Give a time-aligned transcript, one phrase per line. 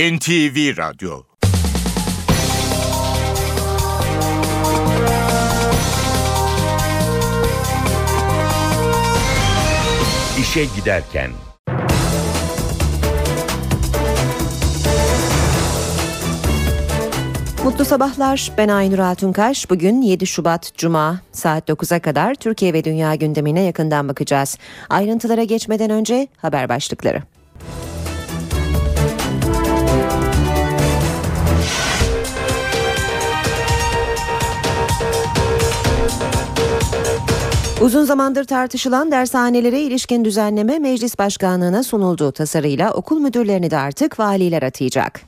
[0.00, 1.22] NTV Radyo
[10.40, 11.30] İşe Giderken
[17.64, 18.52] Mutlu sabahlar.
[18.58, 19.70] Ben Aynur Altunkaş.
[19.70, 24.58] Bugün 7 Şubat Cuma saat 9'a kadar Türkiye ve dünya gündemine yakından bakacağız.
[24.90, 27.22] Ayrıntılara geçmeden önce haber başlıkları.
[37.80, 44.62] Uzun zamandır tartışılan dershanelere ilişkin düzenleme meclis başkanlığına sunulduğu tasarıyla okul müdürlerini de artık valiler
[44.62, 45.20] atayacak.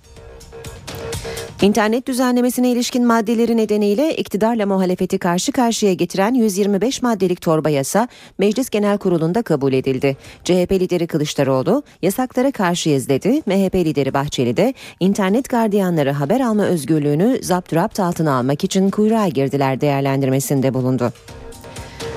[1.62, 8.70] İnternet düzenlemesine ilişkin maddeleri nedeniyle iktidarla muhalefeti karşı karşıya getiren 125 maddelik torba yasa Meclis
[8.70, 10.16] Genel Kurulu'nda kabul edildi.
[10.44, 13.42] CHP lideri Kılıçdaroğlu yasaklara karşıyız dedi.
[13.46, 19.80] MHP lideri Bahçeli de internet gardiyanları haber alma özgürlüğünü zapturapt altına almak için kuyruğa girdiler
[19.80, 21.12] değerlendirmesinde bulundu.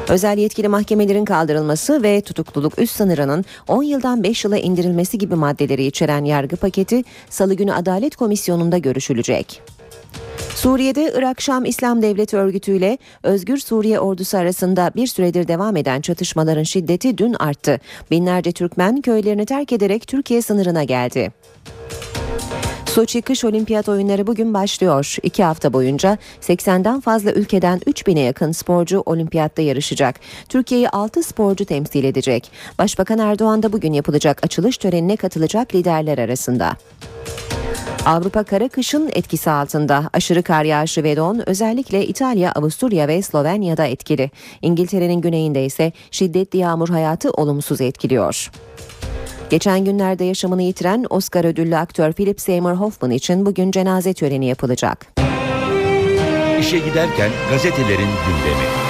[0.09, 5.85] Özel yetkili mahkemelerin kaldırılması ve tutukluluk üst sınırının 10 yıldan 5 yıla indirilmesi gibi maddeleri
[5.85, 9.61] içeren yargı paketi Salı günü Adalet Komisyonu'nda görüşülecek.
[10.55, 16.01] Suriye'de Irak Şam İslam Devleti örgütü ile Özgür Suriye ordusu arasında bir süredir devam eden
[16.01, 17.79] çatışmaların şiddeti dün arttı.
[18.11, 21.31] Binlerce Türkmen köylerini terk ederek Türkiye sınırına geldi.
[22.95, 25.15] Soçi Kış Olimpiyat Oyunları bugün başlıyor.
[25.23, 30.19] İki hafta boyunca 80'den fazla ülkeden 3000'e yakın sporcu olimpiyatta yarışacak.
[30.49, 32.51] Türkiye'yi 6 sporcu temsil edecek.
[32.79, 36.73] Başbakan Erdoğan da bugün yapılacak açılış törenine katılacak liderler arasında.
[38.05, 40.09] Avrupa kara kışın etkisi altında.
[40.13, 44.31] Aşırı kar yağışı ve don özellikle İtalya, Avusturya ve Slovenya'da etkili.
[44.61, 48.51] İngiltere'nin güneyinde ise şiddetli yağmur hayatı olumsuz etkiliyor.
[49.49, 55.05] Geçen günlerde yaşamını yitiren Oscar ödüllü aktör Philip Seymour Hoffman için bugün cenaze töreni yapılacak.
[56.59, 58.84] İşe giderken gazetelerin gündemi.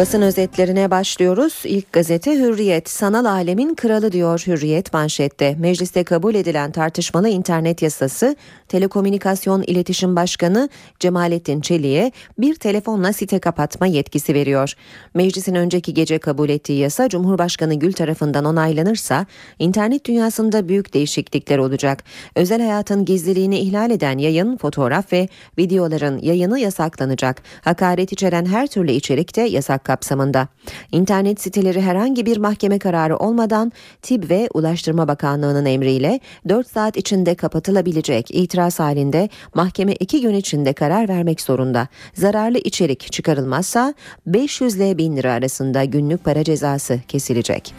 [0.00, 1.62] Basın özetlerine başlıyoruz.
[1.64, 2.88] İlk gazete Hürriyet.
[2.88, 5.56] Sanal alemin kralı diyor Hürriyet manşette.
[5.58, 8.36] Mecliste kabul edilen tartışmalı internet yasası
[8.68, 10.68] Telekomünikasyon İletişim Başkanı
[11.00, 14.74] Cemalettin Çelik'e bir telefonla site kapatma yetkisi veriyor.
[15.14, 19.26] Meclisin önceki gece kabul ettiği yasa Cumhurbaşkanı Gül tarafından onaylanırsa
[19.58, 22.04] internet dünyasında büyük değişiklikler olacak.
[22.36, 25.28] Özel hayatın gizliliğini ihlal eden yayın, fotoğraf ve
[25.58, 27.42] videoların yayını yasaklanacak.
[27.60, 30.48] Hakaret içeren her türlü içerik de yasak kapsamında.
[30.92, 37.34] İnternet siteleri herhangi bir mahkeme kararı olmadan TİB ve Ulaştırma Bakanlığı'nın emriyle 4 saat içinde
[37.34, 41.88] kapatılabilecek itiraz halinde mahkeme 2 gün içinde karar vermek zorunda.
[42.14, 43.94] Zararlı içerik çıkarılmazsa
[44.26, 47.74] 500 ile 1000 lira arasında günlük para cezası kesilecek.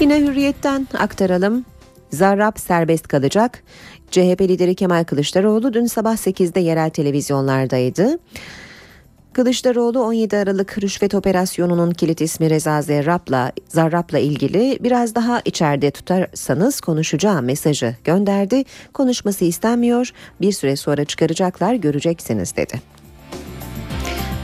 [0.00, 1.64] Yine hürriyetten aktaralım.
[2.10, 3.62] Zarrab serbest kalacak.
[4.10, 8.18] CHP lideri Kemal Kılıçdaroğlu dün sabah 8'de yerel televizyonlardaydı.
[9.32, 16.80] Kılıçdaroğlu 17 Aralık rüşvet operasyonunun kilit ismi Reza Zerrab'la, Zarrab'la ilgili biraz daha içeride tutarsanız
[16.80, 18.64] konuşacağım mesajı gönderdi.
[18.92, 20.10] Konuşması istenmiyor,
[20.40, 22.82] bir süre sonra çıkaracaklar göreceksiniz dedi.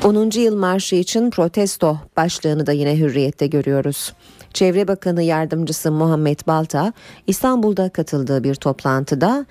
[0.04, 0.30] 10.
[0.40, 4.14] yıl marşı için protesto başlığını da yine hürriyette görüyoruz.
[4.54, 6.92] Çevre Bakanı Yardımcısı Muhammed Balta
[7.26, 9.46] İstanbul'da katıldığı bir toplantıda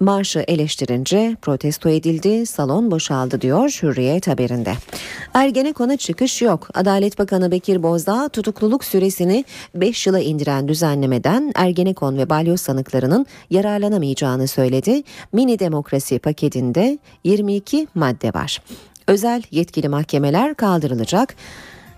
[0.00, 4.72] Marşı eleştirince protesto edildi, salon boşaldı diyor Hürriyet haberinde.
[5.34, 6.68] Ergenekon'a çıkış yok.
[6.74, 9.44] Adalet Bakanı Bekir Bozdağ tutukluluk süresini
[9.74, 15.02] 5 yıla indiren düzenlemeden Ergenekon ve balyoz sanıklarının yararlanamayacağını söyledi.
[15.32, 18.62] Mini demokrasi paketinde 22 madde var.
[19.08, 21.36] Özel yetkili mahkemeler kaldırılacak.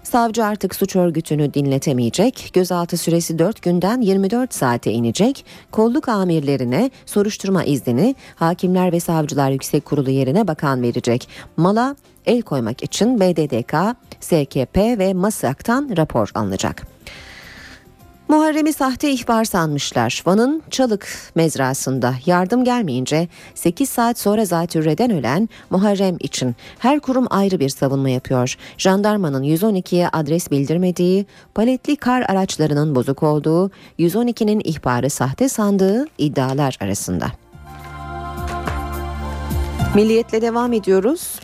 [0.07, 7.65] Savcı artık suç örgütünü dinletemeyecek, gözaltı süresi 4 günden 24 saate inecek, kolluk amirlerine soruşturma
[7.65, 11.29] iznini Hakimler ve Savcılar Yüksek Kurulu yerine bakan verecek.
[11.57, 11.97] Mala
[12.27, 16.96] el koymak için BDDK, SKP ve MASAK'tan rapor alınacak.
[18.29, 20.23] Muharrem'i sahte ihbar sanmışlar.
[20.27, 27.61] Van'ın Çalık mezrasında yardım gelmeyince 8 saat sonra zatürreden ölen Muharrem için her kurum ayrı
[27.61, 28.57] bir savunma yapıyor.
[28.79, 37.27] Jandarmanın 112'ye adres bildirmediği, paletli kar araçlarının bozuk olduğu, 112'nin ihbarı sahte sandığı iddialar arasında.
[39.95, 41.41] Milliyetle devam ediyoruz.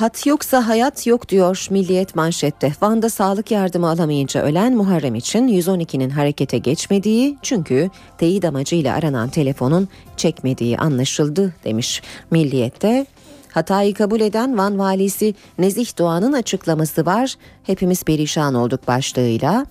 [0.00, 2.72] Hat yoksa hayat yok diyor Milliyet manşette.
[2.82, 9.88] Van'da sağlık yardımı alamayınca ölen Muharrem için 112'nin harekete geçmediği çünkü teyit amacıyla aranan telefonun
[10.16, 13.06] çekmediği anlaşıldı demiş Milliyet'te.
[13.50, 17.34] Hatayı kabul eden Van valisi Nezih Doğan'ın açıklaması var.
[17.62, 19.66] Hepimiz perişan olduk başlığıyla.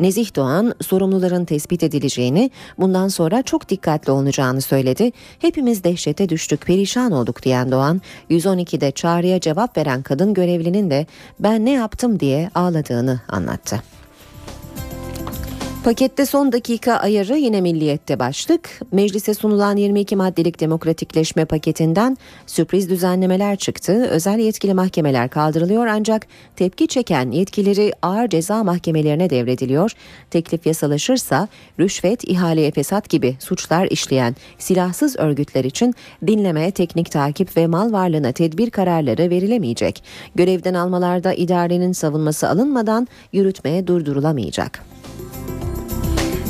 [0.00, 5.12] Nezih Doğan sorumluların tespit edileceğini, bundan sonra çok dikkatli olunacağını söyledi.
[5.38, 8.00] Hepimiz dehşete düştük, perişan olduk diyen Doğan,
[8.30, 11.06] 112'de çağrıya cevap veren kadın görevlinin de
[11.40, 13.82] ben ne yaptım diye ağladığını anlattı.
[15.84, 18.80] Pakette son dakika ayarı yine milliyette başlık.
[18.92, 22.16] Meclise sunulan 22 maddelik demokratikleşme paketinden
[22.46, 23.92] sürpriz düzenlemeler çıktı.
[24.10, 29.92] Özel yetkili mahkemeler kaldırılıyor ancak tepki çeken yetkileri ağır ceza mahkemelerine devrediliyor.
[30.30, 31.48] Teklif yasalaşırsa
[31.78, 35.94] rüşvet, ihaleye fesat gibi suçlar işleyen silahsız örgütler için
[36.26, 40.04] dinleme, teknik takip ve mal varlığına tedbir kararları verilemeyecek.
[40.34, 44.90] Görevden almalarda idarenin savunması alınmadan yürütmeye durdurulamayacak.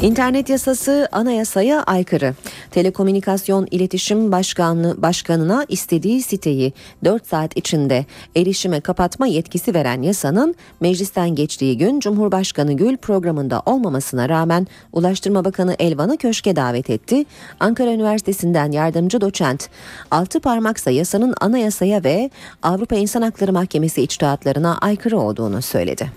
[0.02, 2.34] İnternet yasası anayasaya aykırı.
[2.70, 6.72] Telekomünikasyon İletişim Başkanlığı Başkanına istediği siteyi
[7.04, 8.06] 4 saat içinde
[8.36, 15.76] erişime kapatma yetkisi veren yasanın meclisten geçtiği gün Cumhurbaşkanı Gül programında olmamasına rağmen Ulaştırma Bakanı
[15.78, 17.24] Elvan'ı köşke davet etti.
[17.60, 19.68] Ankara Üniversitesi'nden yardımcı doçent
[20.10, 22.30] altı parmaksa yasanın anayasaya ve
[22.62, 26.10] Avrupa İnsan Hakları Mahkemesi içtihatlarına aykırı olduğunu söyledi.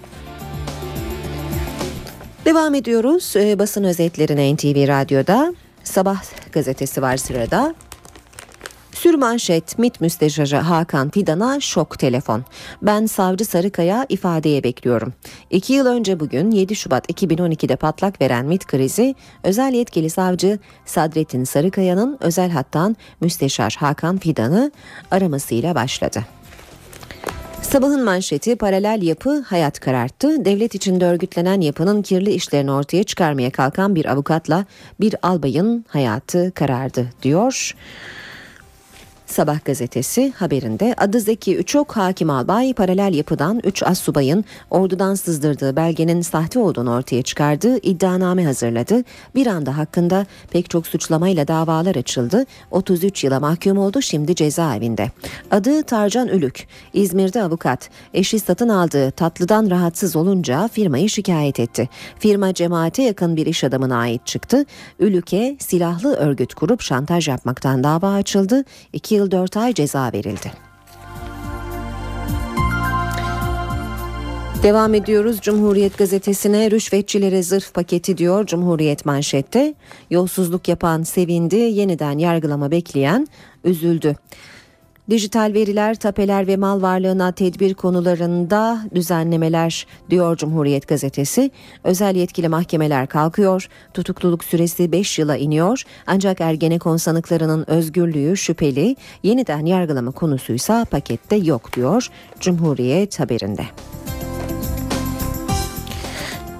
[2.45, 5.53] Devam ediyoruz e, basın özetlerine NTV Radyo'da.
[5.83, 7.75] Sabah gazetesi var sırada.
[8.91, 12.45] Sürmanşet MİT Müsteşarı Hakan Fidan'a şok telefon.
[12.81, 15.13] Ben Savcı Sarıkaya ifadeye bekliyorum.
[15.49, 21.43] İki yıl önce bugün 7 Şubat 2012'de patlak veren MİT krizi özel yetkili savcı Sadrettin
[21.43, 24.71] Sarıkaya'nın özel hattan Müsteşar Hakan Fidan'ı
[25.11, 26.23] aramasıyla başladı.
[27.63, 30.45] Sabahın manşeti paralel yapı hayat kararttı.
[30.45, 34.65] Devlet içinde örgütlenen yapının kirli işlerini ortaya çıkarmaya kalkan bir avukatla
[34.99, 37.75] bir albayın hayatı karardı diyor.
[39.33, 45.75] Sabah gazetesi haberinde adı Zeki Üçok Hakim Albay paralel yapıdan 3 as subayın ordudan sızdırdığı
[45.75, 49.03] belgenin sahte olduğunu ortaya çıkardığı iddianame hazırladı.
[49.35, 52.45] Bir anda hakkında pek çok suçlamayla davalar açıldı.
[52.71, 55.11] 33 yıla mahkum oldu şimdi cezaevinde.
[55.51, 56.67] Adı Tarcan Ülük.
[56.93, 57.89] İzmir'de avukat.
[58.13, 61.89] Eşi satın aldığı tatlıdan rahatsız olunca firmayı şikayet etti.
[62.19, 64.65] Firma cemaate yakın bir iş adamına ait çıktı.
[64.99, 68.63] Ülük'e silahlı örgüt kurup şantaj yapmaktan dava açıldı.
[68.93, 70.51] 2 yıl 4 ay ceza verildi.
[74.63, 79.73] Devam ediyoruz Cumhuriyet gazetesine rüşvetçilere zırh paketi diyor Cumhuriyet manşette.
[80.09, 83.27] Yolsuzluk yapan sevindi, yeniden yargılama bekleyen
[83.63, 84.15] üzüldü.
[85.09, 91.51] Dijital veriler, tapeler ve mal varlığına tedbir konularında düzenlemeler diyor Cumhuriyet gazetesi.
[91.83, 93.69] Özel yetkili mahkemeler kalkıyor.
[93.93, 95.83] Tutukluluk süresi 5 yıla iniyor.
[96.07, 98.95] Ancak Ergenekon sanıklarının özgürlüğü şüpheli.
[99.23, 102.07] Yeniden yargılama konusuysa pakette yok diyor
[102.39, 103.63] Cumhuriyet haberinde.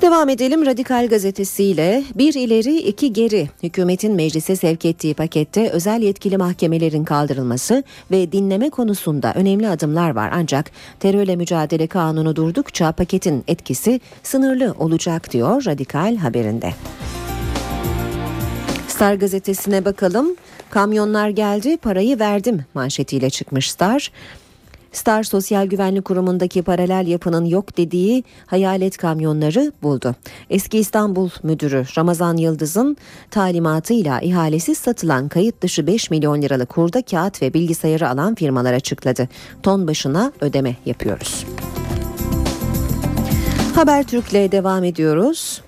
[0.04, 6.38] Devam edelim Radikal gazetesiyle bir ileri iki geri hükümetin meclise sevk ettiği pakette özel yetkili
[6.38, 14.02] mahkemelerin kaldırılması ve dinleme konusunda önemli adımlar var ancak terörle mücadele kanunu durdukça paketin etkisi
[14.24, 16.74] sınırlı olacak diyor Radikal haberinde.
[18.88, 20.36] Star gazetesine bakalım.
[20.70, 24.12] Kamyonlar geldi, parayı verdim manşetiyle çıkmış Star.
[24.94, 30.16] Star Sosyal Güvenlik Kurumu'ndaki paralel yapının yok dediği hayalet kamyonları buldu.
[30.50, 32.98] Eski İstanbul Müdürü Ramazan Yıldız'ın
[33.32, 39.30] talimatıyla ihalesiz satılan kayıt dışı 5 milyon liralık kurda kağıt ve bilgisayarı alan firmalar açıkladı.
[39.64, 41.46] Ton başına ödeme yapıyoruz.
[43.76, 45.62] Habertürk'le devam ediyoruz.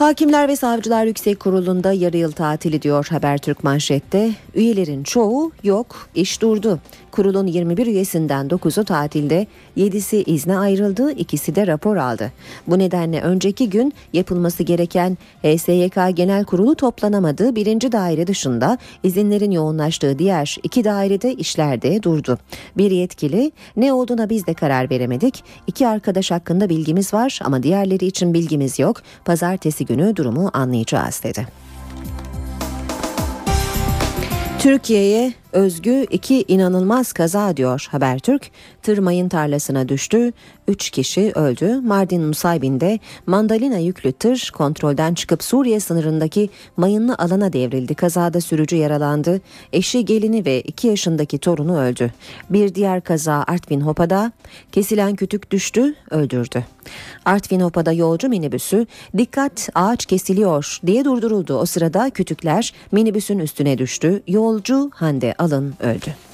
[0.00, 4.30] Hakimler ve Savcılar Yüksek Kurulu'nda yarı yıl tatili diyor Habertürk manşette.
[4.54, 6.78] Üyelerin çoğu yok, iş durdu.
[7.12, 12.32] Kurulun 21 üyesinden 9'u tatilde, 7'si izne ayrıldı, ikisi de rapor aldı.
[12.66, 17.56] Bu nedenle önceki gün yapılması gereken HSYK Genel Kurulu toplanamadı.
[17.56, 22.38] Birinci daire dışında izinlerin yoğunlaştığı diğer iki dairede işlerde durdu.
[22.76, 25.44] Bir yetkili ne olduğuna biz de karar veremedik.
[25.66, 29.02] İki arkadaş hakkında bilgimiz var ama diğerleri için bilgimiz yok.
[29.24, 31.69] Pazartesi günü durumu anlayacağız dedi.
[34.60, 38.50] Türkiye'ye özgü iki inanılmaz kaza diyor Habertürk.
[38.82, 40.32] Tır mayın tarlasına düştü.
[40.68, 41.80] Üç kişi öldü.
[41.80, 47.94] Mardin Nusaybin'de mandalina yüklü tır kontrolden çıkıp Suriye sınırındaki mayınlı alana devrildi.
[47.94, 49.40] Kazada sürücü yaralandı.
[49.72, 52.12] Eşi, gelini ve iki yaşındaki torunu öldü.
[52.50, 54.32] Bir diğer kaza Artvin Hopa'da
[54.72, 56.64] kesilen kütük düştü, öldürdü.
[57.24, 58.86] Artvin Hopa'da yolcu minibüsü
[59.18, 61.58] dikkat ağaç kesiliyor diye durduruldu.
[61.58, 64.22] O sırada kütükler minibüsün üstüne düştü.
[64.26, 66.29] Yolcu Hande Alın öldü.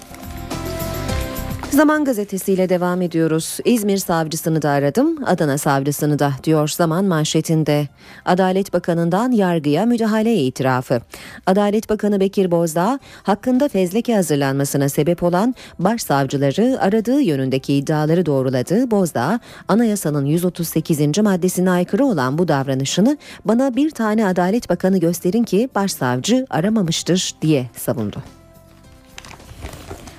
[1.71, 3.59] Zaman gazetesiyle devam ediyoruz.
[3.65, 7.89] İzmir savcısını da aradım, Adana savcısını da diyor Zaman manşetinde.
[8.25, 11.01] Adalet Bakanı'ndan yargıya müdahale itirafı.
[11.47, 18.91] Adalet Bakanı Bekir Bozdağ hakkında fezleke hazırlanmasına sebep olan başsavcıları aradığı yönündeki iddiaları doğruladı.
[18.91, 21.19] Bozdağ, anayasanın 138.
[21.19, 27.67] maddesine aykırı olan bu davranışını bana bir tane Adalet Bakanı gösterin ki başsavcı aramamıştır diye
[27.77, 28.36] savundu.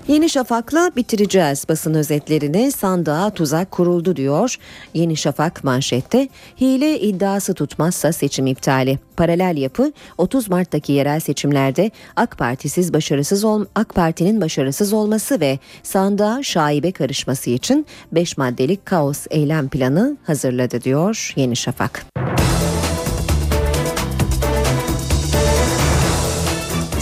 [0.08, 2.72] Yeni Şafak'la bitireceğiz basın özetlerini.
[2.72, 4.56] Sandığa tuzak kuruldu diyor.
[4.94, 6.30] Yeni Şafak manşette
[6.62, 9.00] hile iddiası tutmazsa seçim iptali.
[9.18, 15.60] Paralel yapı 30 Mart'taki yerel seçimlerde AK Partisiz başarısız ol AK Parti'nin başarısız olması ve
[15.84, 22.06] sandığa şaibe karışması için 5 maddelik kaos eylem planı hazırladı diyor Yeni Şafak.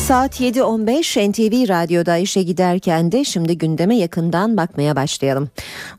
[0.06, 5.50] Saat 7.15 NTV Radyo'da işe giderken de şimdi gündeme yakından bakmaya başlayalım.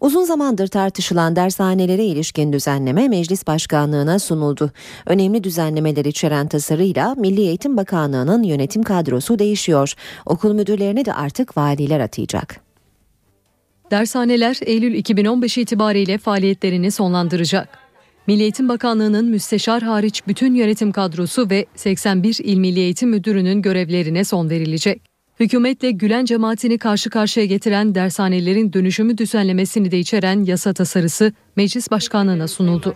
[0.00, 4.70] Uzun zamandır tartışılan dershanelere ilişkin düzenleme Meclis Başkanlığı'na sunuldu.
[5.06, 9.94] Önemli düzenlemeler içeren tasarıyla Milli Eğitim Bakanlığı'nın yönetim kadrosu değişiyor.
[10.26, 12.60] Okul müdürlerini de artık valiler atayacak.
[13.90, 17.85] Dershaneler Eylül 2015 itibariyle faaliyetlerini sonlandıracak.
[18.26, 24.24] Milli Eğitim Bakanlığı'nın müsteşar hariç bütün yönetim kadrosu ve 81 İl Milli Eğitim Müdürü'nün görevlerine
[24.24, 25.02] son verilecek.
[25.40, 32.48] Hükümetle Gülen cemaatini karşı karşıya getiren dershanelerin dönüşümü düzenlemesini de içeren yasa tasarısı Meclis Başkanlığı'na
[32.48, 32.94] sunuldu.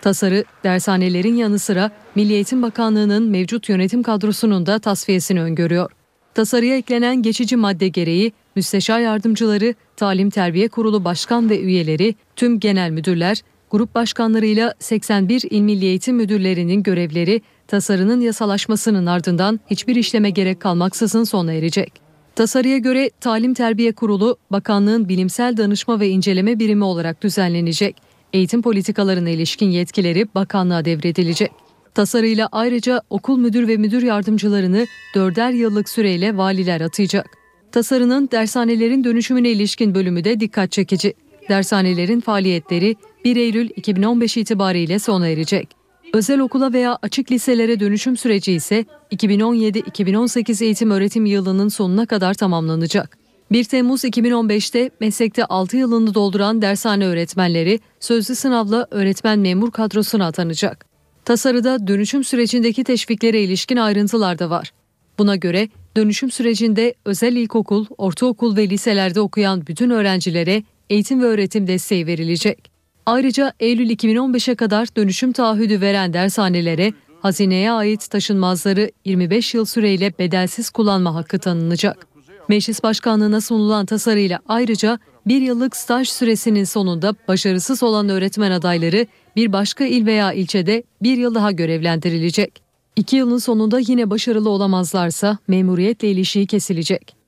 [0.00, 5.90] Tasarı dershanelerin yanı sıra Milli Eğitim Bakanlığı'nın mevcut yönetim kadrosunun da tasfiyesini öngörüyor.
[6.34, 12.90] Tasarıya eklenen geçici madde gereği müsteşar yardımcıları, Talim Terbiye Kurulu başkan ve üyeleri, tüm genel
[12.90, 20.60] müdürler, grup başkanlarıyla 81 İl Milli Eğitim Müdürlerinin görevleri tasarının yasalaşmasının ardından hiçbir işleme gerek
[20.60, 21.92] kalmaksızın sona erecek.
[22.34, 27.96] Tasarıya göre Talim Terbiye Kurulu bakanlığın bilimsel danışma ve inceleme birimi olarak düzenlenecek.
[28.32, 31.52] Eğitim politikalarına ilişkin yetkileri bakanlığa devredilecek.
[31.94, 37.26] Tasarıyla ayrıca okul müdür ve müdür yardımcılarını dörder yıllık süreyle valiler atayacak.
[37.72, 41.14] Tasarının dershanelerin dönüşümüne ilişkin bölümü de dikkat çekici.
[41.48, 45.68] Dershanelerin faaliyetleri 1 Eylül 2015 itibariyle sona erecek.
[46.14, 53.18] Özel okula veya açık liselere dönüşüm süreci ise 2017-2018 eğitim öğretim yılının sonuna kadar tamamlanacak.
[53.52, 60.86] 1 Temmuz 2015'te meslekte 6 yılını dolduran dershane öğretmenleri sözlü sınavla öğretmen memur kadrosuna atanacak.
[61.24, 64.72] Tasarıda dönüşüm sürecindeki teşviklere ilişkin ayrıntılar da var.
[65.18, 71.66] Buna göre dönüşüm sürecinde özel ilkokul, ortaokul ve liselerde okuyan bütün öğrencilere eğitim ve öğretim
[71.66, 72.71] desteği verilecek.
[73.06, 80.70] Ayrıca Eylül 2015'e kadar dönüşüm taahhüdü veren dershanelere hazineye ait taşınmazları 25 yıl süreyle bedelsiz
[80.70, 82.06] kullanma hakkı tanınacak.
[82.48, 89.06] Meclis Başkanlığı'na sunulan tasarıyla ayrıca bir yıllık staj süresinin sonunda başarısız olan öğretmen adayları
[89.36, 92.62] bir başka il veya ilçede bir yıl daha görevlendirilecek.
[92.96, 97.21] İki yılın sonunda yine başarılı olamazlarsa memuriyetle ilişiği kesilecek.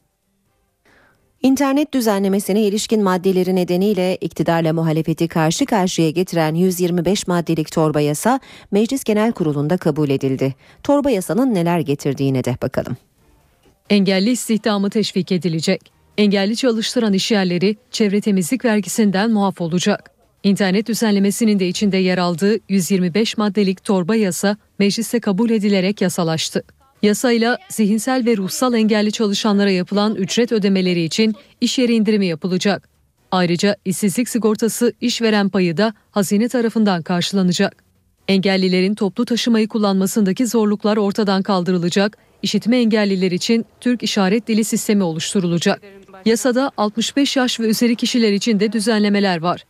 [1.44, 9.04] İnternet düzenlemesine ilişkin maddeleri nedeniyle iktidarla muhalefeti karşı karşıya getiren 125 maddelik torba yasa Meclis
[9.04, 10.54] Genel Kurulu'nda kabul edildi.
[10.82, 12.96] Torba yasanın neler getirdiğine de bakalım.
[13.90, 15.92] Engelli istihdamı teşvik edilecek.
[16.18, 20.10] Engelli çalıştıran işyerleri çevre temizlik vergisinden muaf olacak.
[20.42, 26.62] İnternet düzenlemesinin de içinde yer aldığı 125 maddelik torba yasa mecliste kabul edilerek yasalaştı.
[27.04, 32.88] Yasayla zihinsel ve ruhsal engelli çalışanlara yapılan ücret ödemeleri için iş yeri indirimi yapılacak.
[33.30, 37.84] Ayrıca işsizlik sigortası işveren payı da hazine tarafından karşılanacak.
[38.28, 45.82] Engellilerin toplu taşımayı kullanmasındaki zorluklar ortadan kaldırılacak, işitme engelliler için Türk İşaret Dili Sistemi oluşturulacak.
[46.24, 49.64] Yasada 65 yaş ve üzeri kişiler için de düzenlemeler var.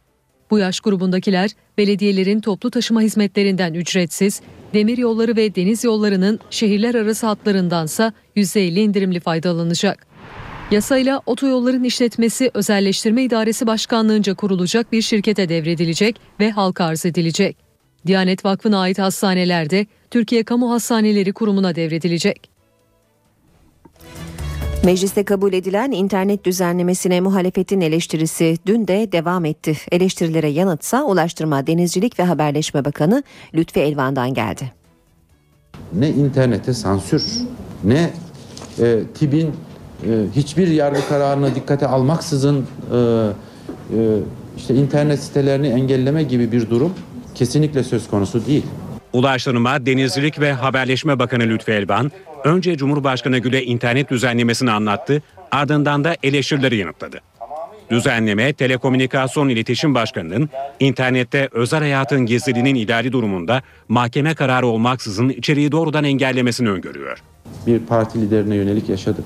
[0.51, 4.41] Bu yaş grubundakiler belediyelerin toplu taşıma hizmetlerinden ücretsiz,
[4.75, 10.07] demir yolları ve deniz yollarının şehirler arası hatlarındansa %50 indirimli faydalanacak.
[10.71, 17.57] Yasayla otoyolların işletmesi Özelleştirme İdaresi Başkanlığınca kurulacak bir şirkete devredilecek ve halka arz edilecek.
[18.07, 22.54] Diyanet Vakfı'na ait hastanelerde Türkiye Kamu Hastaneleri Kurumu'na devredilecek.
[24.85, 29.77] Mecliste kabul edilen internet düzenlemesine muhalefetin eleştirisi dün de devam etti.
[29.93, 33.23] Eleştirilere yanıtsa Ulaştırma, Denizcilik ve Haberleşme Bakanı
[33.55, 34.73] Lütfi Elvan'dan geldi.
[35.93, 37.25] Ne internete sansür,
[37.85, 38.11] ne
[38.81, 39.53] e, TİB'in e,
[40.37, 44.19] hiçbir yargı kararını dikkate almaksızın e, e,
[44.57, 46.95] işte internet sitelerini engelleme gibi bir durum
[47.35, 48.67] kesinlikle söz konusu değil.
[49.13, 52.11] Ulaştırma, Denizcilik ve Haberleşme Bakanı Lütfi Elvan,
[52.45, 57.21] önce Cumhurbaşkanı Gül'e internet düzenlemesini anlattı, ardından da eleştirileri yanıtladı.
[57.91, 66.05] Düzenleme, Telekomünikasyon İletişim Başkanı'nın internette özel hayatın gizliliğinin idari durumunda mahkeme kararı olmaksızın içeriği doğrudan
[66.05, 67.23] engellemesini öngörüyor.
[67.67, 69.25] Bir parti liderine yönelik yaşadık.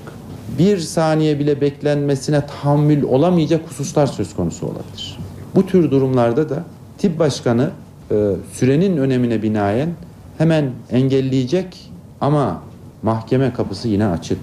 [0.57, 5.17] Bir saniye bile beklenmesine tahammül olamayacak hususlar söz konusu olabilir.
[5.55, 6.63] Bu tür durumlarda da
[6.97, 7.71] tip başkanı
[8.11, 8.15] e,
[8.53, 9.89] sürenin önemine binaen
[10.37, 12.63] hemen engelleyecek ama
[13.03, 14.39] mahkeme kapısı yine açık.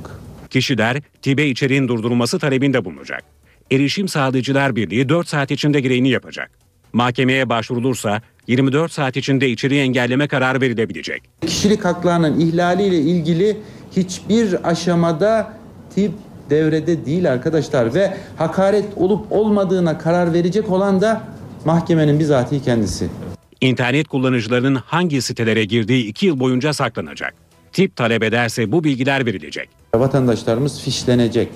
[0.50, 3.24] Kişiler TİB'e içeriğin durdurulması talebinde bulunacak.
[3.70, 6.50] Erişim Sağlayıcılar Birliği 4 saat içinde gereğini yapacak.
[6.92, 11.22] Mahkemeye başvurulursa 24 saat içinde içeriği engelleme kararı verilebilecek.
[11.46, 13.56] Kişilik haklarının ihlaliyle ilgili
[13.96, 15.52] hiçbir aşamada
[15.94, 16.12] tip
[16.50, 21.22] devrede değil arkadaşlar ve hakaret olup olmadığına karar verecek olan da
[21.64, 23.08] mahkemenin bizatihi kendisi.
[23.60, 27.45] İnternet kullanıcılarının hangi sitelere girdiği 2 yıl boyunca saklanacak.
[27.76, 29.68] Tip talep ederse bu bilgiler verilecek.
[29.94, 31.48] Vatandaşlarımız fişlenecek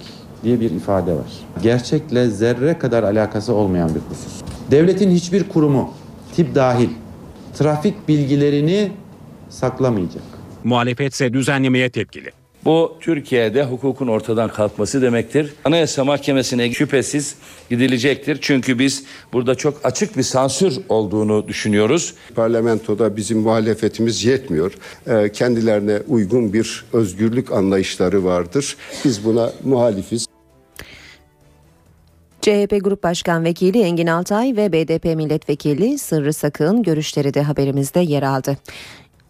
[0.44, 1.26] diye bir ifade var.
[1.62, 4.42] Gerçekle zerre kadar alakası olmayan bir husus.
[4.70, 5.94] Devletin hiçbir kurumu,
[6.36, 6.88] tip dahil,
[7.58, 8.92] trafik bilgilerini
[9.48, 10.22] saklamayacak.
[10.64, 12.30] Muhalefetse düzenlemeye tepkili.
[12.64, 15.54] Bu Türkiye'de hukukun ortadan kalkması demektir.
[15.64, 17.36] Anayasa Mahkemesi'ne şüphesiz
[17.70, 18.38] gidilecektir.
[18.40, 22.14] Çünkü biz burada çok açık bir sansür olduğunu düşünüyoruz.
[22.34, 24.72] Parlamentoda bizim muhalefetimiz yetmiyor.
[25.06, 28.76] Ee, Kendilerine uygun bir özgürlük anlayışları vardır.
[29.04, 30.26] Biz buna muhalifiz.
[32.40, 38.22] CHP Grup Başkan Vekili Engin Altay ve BDP Milletvekili Sırrı Sakın görüşleri de haberimizde yer
[38.22, 38.56] aldı.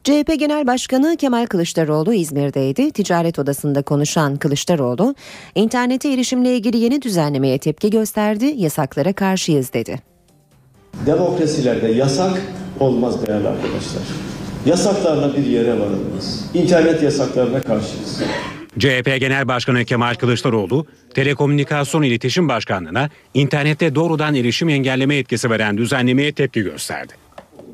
[0.05, 2.91] CHP Genel Başkanı Kemal Kılıçdaroğlu İzmir'deydi.
[2.91, 5.15] Ticaret odasında konuşan Kılıçdaroğlu,
[5.55, 10.01] internete erişimle ilgili yeni düzenlemeye tepki gösterdi, yasaklara karşıyız dedi.
[11.07, 12.43] Demokrasilerde yasak
[12.81, 14.03] olmaz değerli arkadaşlar.
[14.67, 16.51] Yasaklarla bir yere varılmaz.
[16.55, 18.23] İnternet yasaklarına karşıyız.
[18.79, 26.33] CHP Genel Başkanı Kemal Kılıçdaroğlu, Telekomünikasyon İletişim Başkanlığı'na internette doğrudan erişim engelleme etkisi veren düzenlemeye
[26.33, 27.13] tepki gösterdi.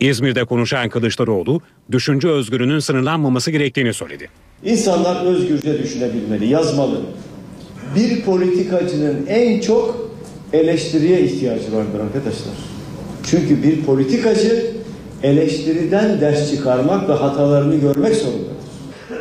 [0.00, 1.60] İzmir'de konuşan Kılıçdaroğlu,
[1.92, 4.28] düşünce özgürlüğünün sınırlanmaması gerektiğini söyledi.
[4.64, 7.00] İnsanlar özgürce düşünebilmeli, yazmalı.
[7.96, 10.10] Bir politikacının en çok
[10.52, 12.54] eleştiriye ihtiyacı vardır arkadaşlar.
[13.30, 14.76] Çünkü bir politikacı
[15.22, 18.56] eleştiriden ders çıkarmak ve hatalarını görmek zorundadır.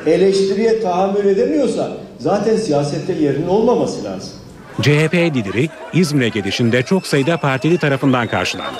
[0.05, 4.33] Eleştiriye tahammül edemiyorsa zaten siyasette yerinin olmaması lazım.
[4.81, 8.79] CHP lideri İzmir'e gidişinde çok sayıda partili tarafından karşılandı.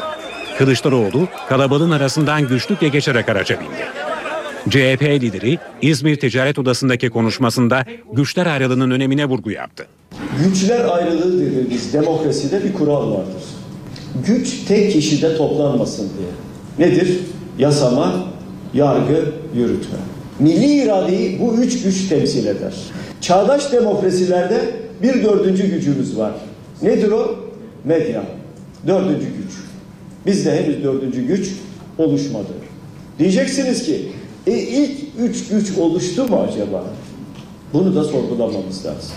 [0.58, 3.86] Kılıçdaroğlu kalabalığın arasından güçlükle geçerek araca bindi.
[4.70, 9.88] CHP lideri İzmir Ticaret Odası'ndaki konuşmasında güçler ayrılığının önemine vurgu yaptı.
[10.44, 13.44] Güçler ayrılığı dediğimiz demokraside bir kural vardır.
[14.28, 16.90] Güç tek kişide toplanmasın diye.
[16.90, 17.20] Nedir?
[17.60, 18.14] Yasama,
[18.74, 19.98] yargı, yürütme.
[20.40, 22.74] Milli iradeyi bu üç güç temsil eder.
[23.22, 24.62] Çağdaş demokrasilerde
[25.04, 26.32] bir dördüncü gücümüz var.
[26.82, 27.36] Nedir o?
[27.84, 28.24] Medya.
[28.88, 29.65] Dördüncü güç.
[30.26, 31.50] Bizde henüz dördüncü güç
[31.98, 32.54] oluşmadı.
[33.20, 34.12] Diyeceksiniz ki
[34.48, 36.84] e, ilk üç güç oluştu mu acaba?
[37.74, 39.12] Bunu da sorgulamamız lazım.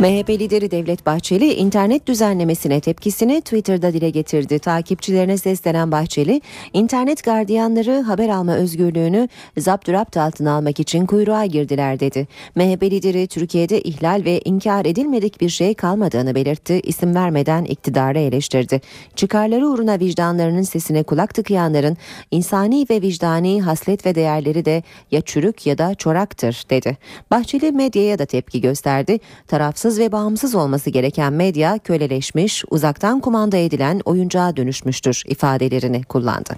[0.00, 4.58] MHP lideri Devlet Bahçeli internet düzenlemesine tepkisini Twitter'da dile getirdi.
[4.58, 6.40] Takipçilerine seslenen Bahçeli,
[6.72, 9.28] internet gardiyanları haber alma özgürlüğünü
[9.58, 12.28] zapturapt altına almak için kuyruğa girdiler dedi.
[12.54, 16.80] MHP lideri Türkiye'de ihlal ve inkar edilmedik bir şey kalmadığını belirtti.
[16.80, 18.80] İsim vermeden iktidarı eleştirdi.
[19.14, 21.96] Çıkarları uğruna vicdanlarının sesine kulak tıkayanların
[22.30, 26.96] insani ve vicdani haslet ve değerleri de ya çürük ya da çoraktır dedi.
[27.30, 29.18] Bahçeli medyaya da tepki gösterdi.
[29.46, 36.56] Tarafsız ve bağımsız olması gereken medya köleleşmiş, uzaktan kumanda edilen oyuncağa dönüşmüştür ifadelerini kullandı.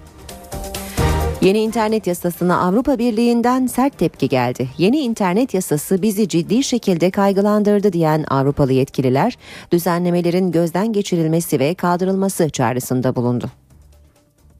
[1.41, 4.69] Yeni internet yasasına Avrupa Birliği'nden sert tepki geldi.
[4.77, 9.37] Yeni internet yasası bizi ciddi şekilde kaygılandırdı diyen Avrupalı yetkililer,
[9.71, 13.49] düzenlemelerin gözden geçirilmesi ve kaldırılması çağrısında bulundu.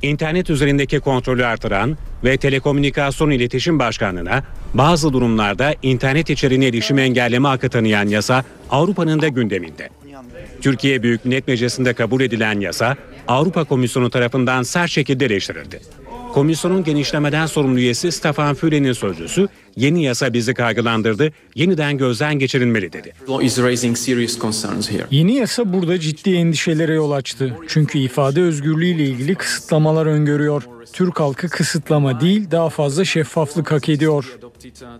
[0.01, 7.69] İnternet üzerindeki kontrolü artıran ve Telekomünikasyon İletişim Başkanlığı'na bazı durumlarda internet içeriğine erişimi engelleme hakkı
[7.69, 9.89] tanıyan yasa Avrupa'nın da gündeminde.
[10.61, 15.79] Türkiye Büyük Millet Meclisi'nde kabul edilen yasa Avrupa Komisyonu tarafından sert şekilde eleştirildi.
[16.33, 23.13] Komisyonun genişlemeden sorumlu üyesi Stefan Füle'nin sözcüsü yeni yasa bizi kaygılandırdı, yeniden gözden geçirilmeli dedi.
[25.11, 27.57] Yeni yasa burada ciddi endişelere yol açtı.
[27.67, 30.63] Çünkü ifade özgürlüğü ile ilgili kısıtlamalar öngörüyor.
[30.93, 34.25] Türk halkı kısıtlama değil daha fazla şeffaflık hak ediyor.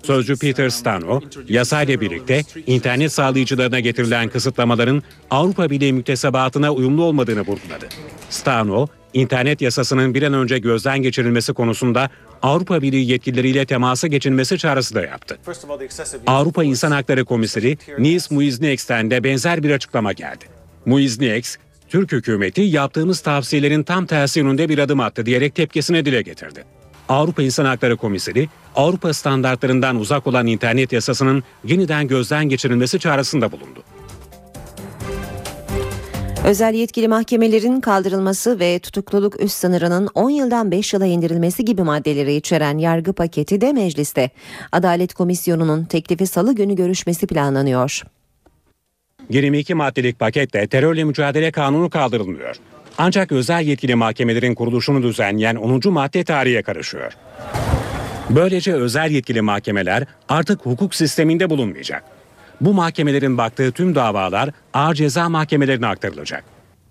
[0.04, 7.88] Sözcü Peter Stano, yasayla birlikte internet sağlayıcılarına getirilen kısıtlamaların Avrupa Birliği müktesebatına uyumlu olmadığını vurguladı.
[8.30, 12.10] Stano, internet yasasının bir an önce gözden geçirilmesi konusunda
[12.42, 15.38] Avrupa Birliği yetkilileriyle temasa geçilmesi çağrısı da yaptı.
[16.28, 20.46] Avrupa İnsan Hakları Komiseri Nils Muizniek'ten de benzer bir açıklama geldi.
[20.86, 21.56] Muiznieks,
[21.90, 26.64] Türk hükümeti yaptığımız tavsiyelerin tam tersi yönünde bir adım attı diyerek tepkisini dile getirdi.
[27.10, 33.84] Avrupa İnsan Hakları Komiseri, Avrupa standartlarından uzak olan internet yasasının yeniden gözden geçirilmesi çağrısında bulundu.
[36.46, 42.36] Özel yetkili mahkemelerin kaldırılması ve tutukluluk üst sınırının 10 yıldan 5 yıla indirilmesi gibi maddeleri
[42.36, 44.30] içeren yargı paketi de mecliste.
[44.72, 48.04] Adalet Komisyonu'nun teklifi salı günü görüşmesi planlanıyor.
[49.30, 52.56] 22 maddelik paketle terörle mücadele kanunu kaldırılmıyor.
[52.98, 55.94] Ancak özel yetkili mahkemelerin kuruluşunu düzenleyen 10.
[55.94, 57.14] madde tarihe karışıyor.
[58.30, 62.19] Böylece özel yetkili mahkemeler artık hukuk sisteminde bulunmayacak.
[62.62, 66.44] Bu mahkemelerin baktığı tüm davalar ağır ceza mahkemelerine aktarılacak.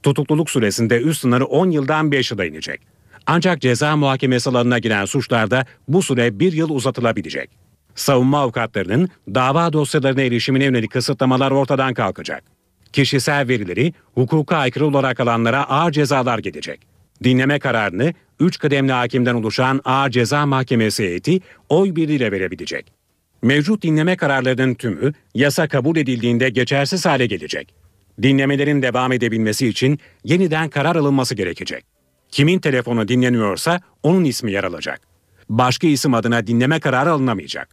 [0.03, 2.81] Tutukluluk süresinde üst sınırı 10 yıldan 5 yıla inecek.
[3.27, 7.51] Ancak ceza muhakemesi alanına giren suçlarda bu süre 1 yıl uzatılabilecek.
[7.95, 12.45] Savunma avukatlarının dava dosyalarına erişimine yönelik kısıtlamalar ortadan kalkacak.
[12.93, 16.81] Kişisel verileri hukuka aykırı olarak alanlara ağır cezalar gelecek.
[17.25, 22.98] Dinleme kararını 3 kıdemli hakimden oluşan Ağır Ceza Mahkemesi heyeti oy birliğiyle verebilecek.
[23.43, 27.75] Mevcut dinleme kararlarının tümü yasa kabul edildiğinde geçersiz hale gelecek.
[28.23, 31.85] Dinlemelerin devam edebilmesi için yeniden karar alınması gerekecek.
[32.31, 35.01] Kimin telefonu dinleniyorsa onun ismi yer alacak.
[35.49, 37.69] Başka isim adına dinleme kararı alınamayacak.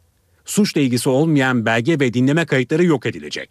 [0.45, 3.49] Suçla ilgisi olmayan belge ve dinleme kayıtları yok edilecek.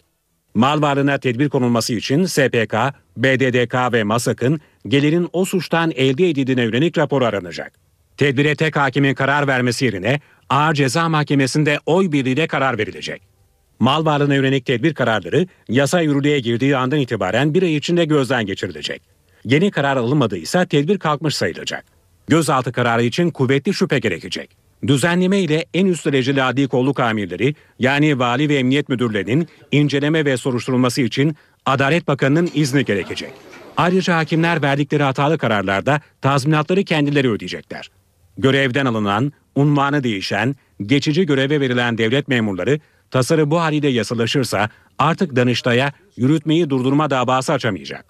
[0.54, 2.74] Mal varlığına tedbir konulması için SPK,
[3.16, 7.72] BDDK ve MASAK'ın gelirin o suçtan elde edildiğine yönelik rapor aranacak.
[8.16, 10.20] Tedbire tek hakimin karar vermesi yerine
[10.50, 13.22] Ağır Ceza Mahkemesi'nde oy birliğiyle karar verilecek.
[13.78, 19.02] Mal varlığına yönelik tedbir kararları yasa yürürlüğe girdiği andan itibaren bir ay içinde gözden geçirilecek.
[19.44, 21.84] Yeni karar alınmadıysa tedbir kalkmış sayılacak.
[22.28, 24.50] Gözaltı kararı için kuvvetli şüphe gerekecek.
[24.86, 30.36] Düzenleme ile en üst dereceli adli kolluk amirleri yani vali ve emniyet müdürlerinin inceleme ve
[30.36, 33.32] soruşturulması için Adalet Bakanı'nın izni gerekecek.
[33.76, 37.90] Ayrıca hakimler verdikleri hatalı kararlarda tazminatları kendileri ödeyecekler.
[38.38, 45.92] Görevden alınan, unvanı değişen, geçici göreve verilen devlet memurları tasarı bu haliyle yasalaşırsa artık Danıştay'a
[46.16, 48.04] yürütmeyi durdurma davası açamayacak.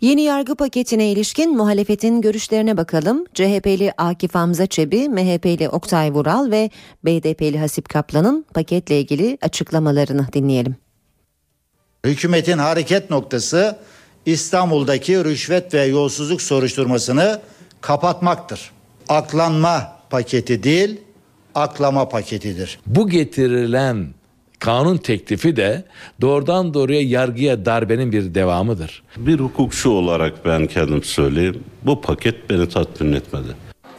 [0.00, 3.24] Yeni yargı paketine ilişkin muhalefetin görüşlerine bakalım.
[3.34, 6.70] CHP'li Akif Hamza Çebi, MHP'li Oktay Vural ve
[7.04, 10.76] BDP'li Hasip Kaplan'ın paketle ilgili açıklamalarını dinleyelim.
[12.04, 13.78] Hükümetin hareket noktası
[14.26, 17.40] İstanbul'daki rüşvet ve yolsuzluk soruşturmasını
[17.80, 18.70] kapatmaktır.
[19.08, 21.00] Aklanma paketi değil,
[21.54, 22.78] aklama paketidir.
[22.86, 24.06] Bu getirilen
[24.58, 25.84] kanun teklifi de
[26.20, 29.02] doğrudan doğruya yargıya darbenin bir devamıdır.
[29.16, 31.64] Bir hukukçu olarak ben kendim söyleyeyim.
[31.82, 33.48] Bu paket beni tatmin etmedi.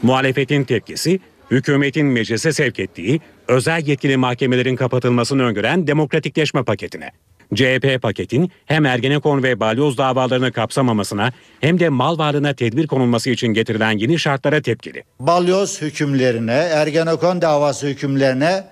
[0.03, 1.19] Muhalefetin tepkisi
[1.51, 7.11] hükümetin meclise sevk ettiği özel yetkili mahkemelerin kapatılmasını öngören demokratikleşme paketine.
[7.55, 13.47] CHP paketin hem Ergenekon ve balyoz davalarını kapsamamasına hem de mal varlığına tedbir konulması için
[13.47, 15.03] getirilen yeni şartlara tepkili.
[15.19, 18.63] Balyoz hükümlerine, Ergenekon davası hükümlerine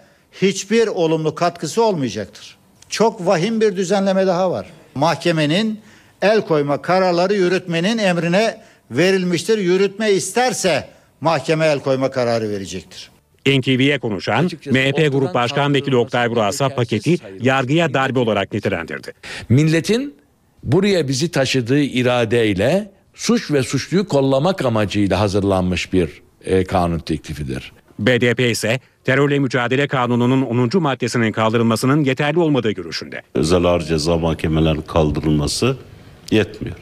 [0.42, 2.58] hiçbir olumlu katkısı olmayacaktır.
[2.90, 4.68] Çok vahim bir düzenleme daha var.
[4.96, 5.80] Mahkemenin
[6.22, 8.62] el koyma kararları yürütmenin emrine
[8.92, 9.58] verilmiştir.
[9.58, 10.90] Yürütme isterse
[11.22, 13.12] mahkeme el koyma kararı verecektir.
[13.48, 19.14] NTV'ye konuşan MHP Grup Başkan Vekili Oktay Burasa paketi yargıya darbe olarak nitelendirdi.
[19.50, 20.16] Milletin
[20.64, 27.72] buraya bizi taşıdığı iradeyle suç ve suçluyu kollamak amacıyla hazırlanmış bir e, kanun teklifidir.
[28.00, 30.82] BDP ise terörle mücadele kanununun 10.
[30.82, 33.22] maddesinin kaldırılmasının yeterli olmadığı görüşünde.
[33.36, 35.78] Özel ağır ceza mahkemelerinin kaldırılması
[36.32, 36.76] yetmiyor.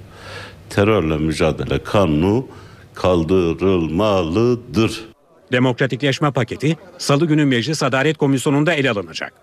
[0.69, 2.47] Terörle mücadele kanunu
[2.93, 5.06] kaldırılmalıdır.
[5.51, 9.34] Demokratikleşme paketi salı günü Meclis Adalet Komisyonu'nda ele alınacak.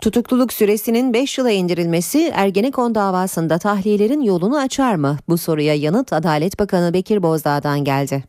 [0.00, 5.18] Tutukluluk süresinin 5 yıla indirilmesi Ergenekon davasında tahliyelerin yolunu açar mı?
[5.28, 8.24] Bu soruya yanıt Adalet Bakanı Bekir Bozdağ'dan geldi.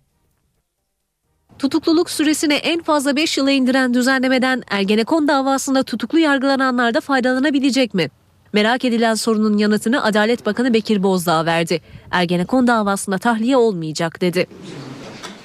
[1.60, 8.10] Tutukluluk süresini en fazla 5 yıla indiren düzenlemeden Ergenekon davasında tutuklu yargılananlar da faydalanabilecek mi?
[8.54, 11.82] Merak edilen sorunun yanıtını Adalet Bakanı Bekir Bozdağ verdi.
[12.12, 14.48] Ergenekon davasında tahliye olmayacak dedi.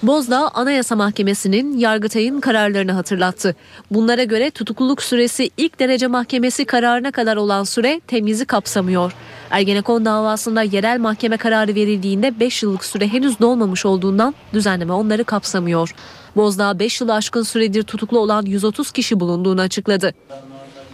[0.07, 3.57] Bozdağ Anayasa Mahkemesi'nin Yargıtay'ın kararlarını hatırlattı.
[3.90, 9.12] Bunlara göre tutukluluk süresi ilk derece mahkemesi kararına kadar olan süre temyizi kapsamıyor.
[9.51, 15.95] Ergenekon davasında yerel mahkeme kararı verildiğinde 5 yıllık süre henüz dolmamış olduğundan düzenleme onları kapsamıyor.
[16.37, 20.12] Bozdağ 5 yılı aşkın süredir tutuklu olan 130 kişi bulunduğunu açıkladı.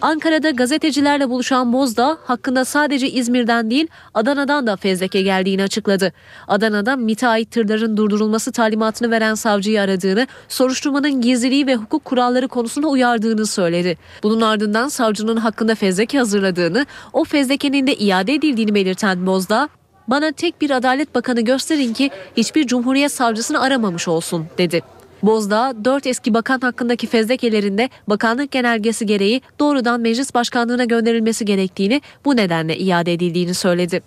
[0.03, 6.12] Ankara'da gazetecilerle buluşan Bozdağ hakkında sadece İzmir'den değil Adana'dan da fezleke geldiğini açıkladı.
[6.49, 12.88] Adana'da MİT'e ait tırların durdurulması talimatını veren savcıyı aradığını, soruşturmanın gizliliği ve hukuk kuralları konusunda
[12.88, 13.99] uyardığını söyledi.
[14.23, 19.69] Bunun ardından savcının hakkında fezleke hazırladığını, o fezlekenin de iade edildiğini belirten Bozdağ,
[20.09, 24.83] bana tek bir adalet bakanı gösterin ki hiçbir cumhuriyet savcısını aramamış olsun dedi.
[25.23, 32.37] Bozdağ, 4 eski bakan hakkındaki fezlekelerinde bakanlık genelgesi gereği doğrudan meclis başkanlığına gönderilmesi gerektiğini bu
[32.37, 34.03] nedenle iade edildiğini söyledi.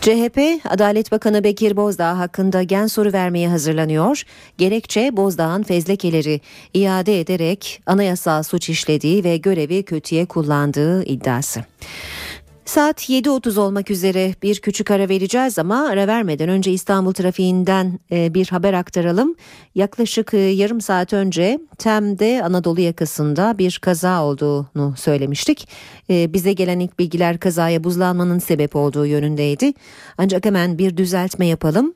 [0.00, 0.38] CHP,
[0.68, 4.22] Adalet Bakanı Bekir Bozdağ hakkında gen soru vermeye hazırlanıyor.
[4.58, 6.40] Gerekçe Bozdağ'ın fezlekeleri
[6.74, 11.60] iade ederek anayasal suç işlediği ve görevi kötüye kullandığı iddiası.
[12.66, 18.34] Saat 7.30 olmak üzere bir küçük ara vereceğiz ama ara vermeden önce İstanbul trafiğinden e,
[18.34, 19.34] bir haber aktaralım.
[19.74, 25.68] Yaklaşık e, yarım saat önce Tem'de Anadolu yakasında bir kaza olduğunu söylemiştik.
[26.10, 29.72] E, bize gelen ilk bilgiler kazaya buzlanmanın sebep olduğu yönündeydi.
[30.18, 31.94] Ancak hemen bir düzeltme yapalım.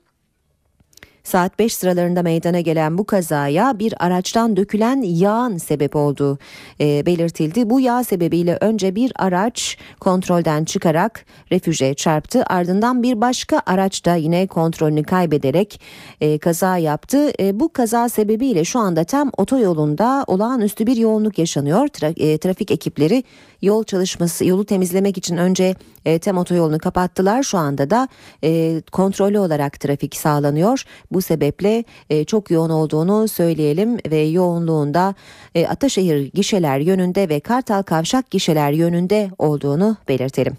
[1.25, 6.39] Saat 5 sıralarında meydana gelen bu kazaya bir araçtan dökülen yağın sebep olduğu
[6.81, 7.71] e, belirtildi.
[7.71, 12.43] Bu yağ sebebiyle önce bir araç kontrolden çıkarak refüje çarptı.
[12.47, 15.81] Ardından bir başka araç da yine kontrolünü kaybederek
[16.21, 17.33] e, kaza yaptı.
[17.41, 21.87] E, bu kaza sebebiyle şu anda tam otoyolunda olağanüstü bir yoğunluk yaşanıyor.
[21.87, 23.25] Tra- e, trafik ekipleri
[23.63, 27.43] yol çalışması yolu temizlemek için önce e, tem otoyolunu kapattılar.
[27.43, 28.09] Şu anda da
[28.45, 30.85] e, kontrollü olarak trafik sağlanıyor.
[31.11, 35.15] Bu sebeple e, çok yoğun olduğunu söyleyelim ve yoğunluğunda
[35.55, 40.57] e, Ataşehir gişeler yönünde ve Kartal Kavşak gişeler yönünde olduğunu belirtelim.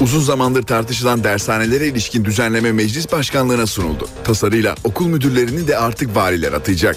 [0.00, 4.08] Uzun zamandır tartışılan dershanelere ilişkin düzenleme meclis başkanlığına sunuldu.
[4.24, 6.96] Tasarıyla okul müdürlerini de artık valiler atayacak.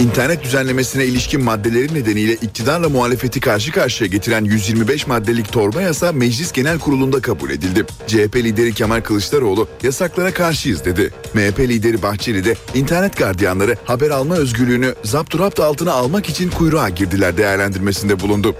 [0.00, 6.52] İnternet düzenlemesine ilişkin maddeleri nedeniyle iktidarla muhalefeti karşı karşıya getiren 125 maddelik torba yasa Meclis
[6.52, 7.84] Genel Kurulu'nda kabul edildi.
[8.06, 11.10] CHP lideri Kemal Kılıçdaroğlu yasaklara karşıyız dedi.
[11.34, 17.36] MHP lideri Bahçeli de internet gardiyanları haber alma özgürlüğünü zapturapt altına almak için kuyruğa girdiler
[17.36, 18.54] değerlendirmesinde bulundu.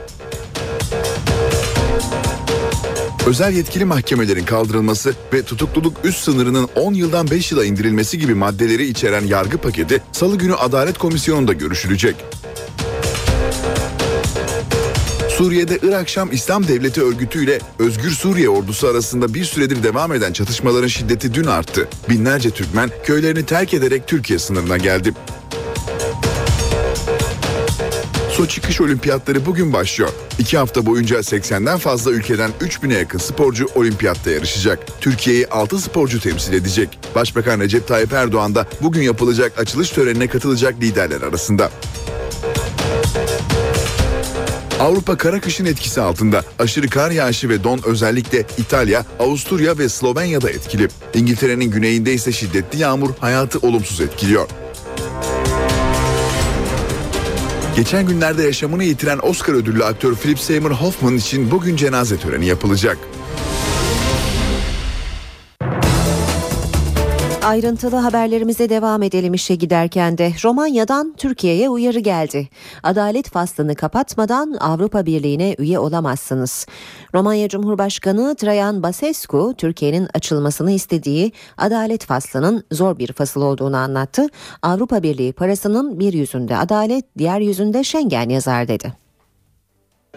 [3.26, 8.86] Özel yetkili mahkemelerin kaldırılması ve tutukluluk üst sınırının 10 yıldan 5 yıla indirilmesi gibi maddeleri
[8.86, 12.16] içeren yargı paketi Salı günü Adalet Komisyonu'nda görüşülecek.
[15.30, 20.32] Suriye'de Irak Şam İslam Devleti örgütü ile Özgür Suriye ordusu arasında bir süredir devam eden
[20.32, 21.88] çatışmaların şiddeti dün arttı.
[22.08, 25.12] Binlerce Türkmen köylerini terk ederek Türkiye sınırına geldi.
[28.36, 30.10] Soçi Kış Olimpiyatları bugün başlıyor.
[30.38, 35.00] İki hafta boyunca 80'den fazla ülkeden 3000'e yakın sporcu olimpiyatta yarışacak.
[35.00, 36.98] Türkiye'yi 6 sporcu temsil edecek.
[37.14, 41.70] Başbakan Recep Tayyip Erdoğan da bugün yapılacak açılış törenine katılacak liderler arasında.
[44.80, 46.42] Avrupa kara kışın etkisi altında.
[46.58, 50.88] Aşırı kar yağışı ve don özellikle İtalya, Avusturya ve Slovenya'da etkili.
[51.14, 54.48] İngiltere'nin güneyinde ise şiddetli yağmur hayatı olumsuz etkiliyor.
[57.76, 62.98] Geçen günlerde yaşamını yitiren Oscar ödüllü aktör Philip Seymour Hoffman için bugün cenaze töreni yapılacak.
[67.46, 72.48] Ayrıntılı haberlerimize devam edelim işe giderken de Romanya'dan Türkiye'ye uyarı geldi.
[72.82, 76.66] Adalet faslını kapatmadan Avrupa Birliği'ne üye olamazsınız.
[77.14, 84.26] Romanya Cumhurbaşkanı Trajan Basescu Türkiye'nin açılmasını istediği adalet faslının zor bir fasıl olduğunu anlattı.
[84.62, 89.05] Avrupa Birliği parasının bir yüzünde adalet, diğer yüzünde Schengen yazar dedi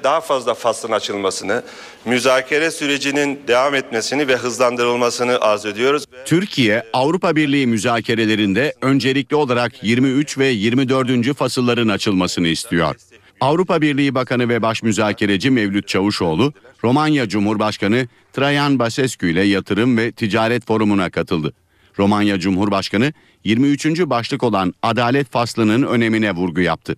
[0.04, 1.64] daha fazla faslın açılmasını,
[2.06, 6.06] müzakere sürecinin devam etmesini ve hızlandırılmasını arz ediyoruz.
[6.26, 11.34] Türkiye, Avrupa Birliği müzakerelerinde öncelikli olarak 23 ve 24.
[11.34, 12.96] fasılların açılmasını istiyor.
[13.42, 20.12] Avrupa Birliği Bakanı ve Baş Müzakereci Mevlüt Çavuşoğlu, Romanya Cumhurbaşkanı Traian Basescu ile yatırım ve
[20.12, 21.54] ticaret forumuna katıldı.
[21.99, 23.86] Romanya Cumhurbaşkanı 23.
[23.86, 26.95] başlık olan adalet faslının önemine vurgu yaptı.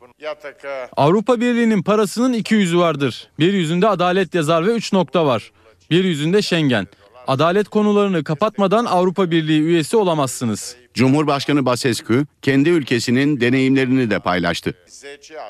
[0.97, 3.29] Avrupa Birliği'nin parasının iki yüzü vardır.
[3.39, 5.51] Bir yüzünde adalet yazar ve üç nokta var.
[5.91, 6.87] Bir yüzünde Schengen.
[7.27, 10.75] Adalet konularını kapatmadan Avrupa Birliği üyesi olamazsınız.
[10.93, 14.73] Cumhurbaşkanı Basescu kendi ülkesinin deneyimlerini de paylaştı.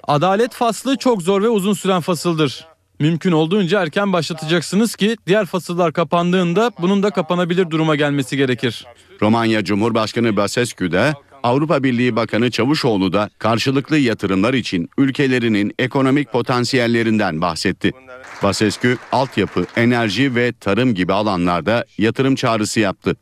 [0.04, 2.67] Adalet faslı çok zor ve uzun süren fasıldır.
[3.02, 8.86] Mümkün olduğunca erken başlatacaksınız ki diğer fasıllar kapandığında bunun da kapanabilir duruma gelmesi gerekir.
[9.22, 17.42] Romanya Cumhurbaşkanı Basescu da Avrupa Birliği Bakanı Çavuşoğlu da karşılıklı yatırımlar için ülkelerinin ekonomik potansiyellerinden
[17.42, 17.92] bahsetti.
[18.44, 23.16] Basescu, altyapı, enerji ve tarım gibi alanlarda yatırım çağrısı yaptı.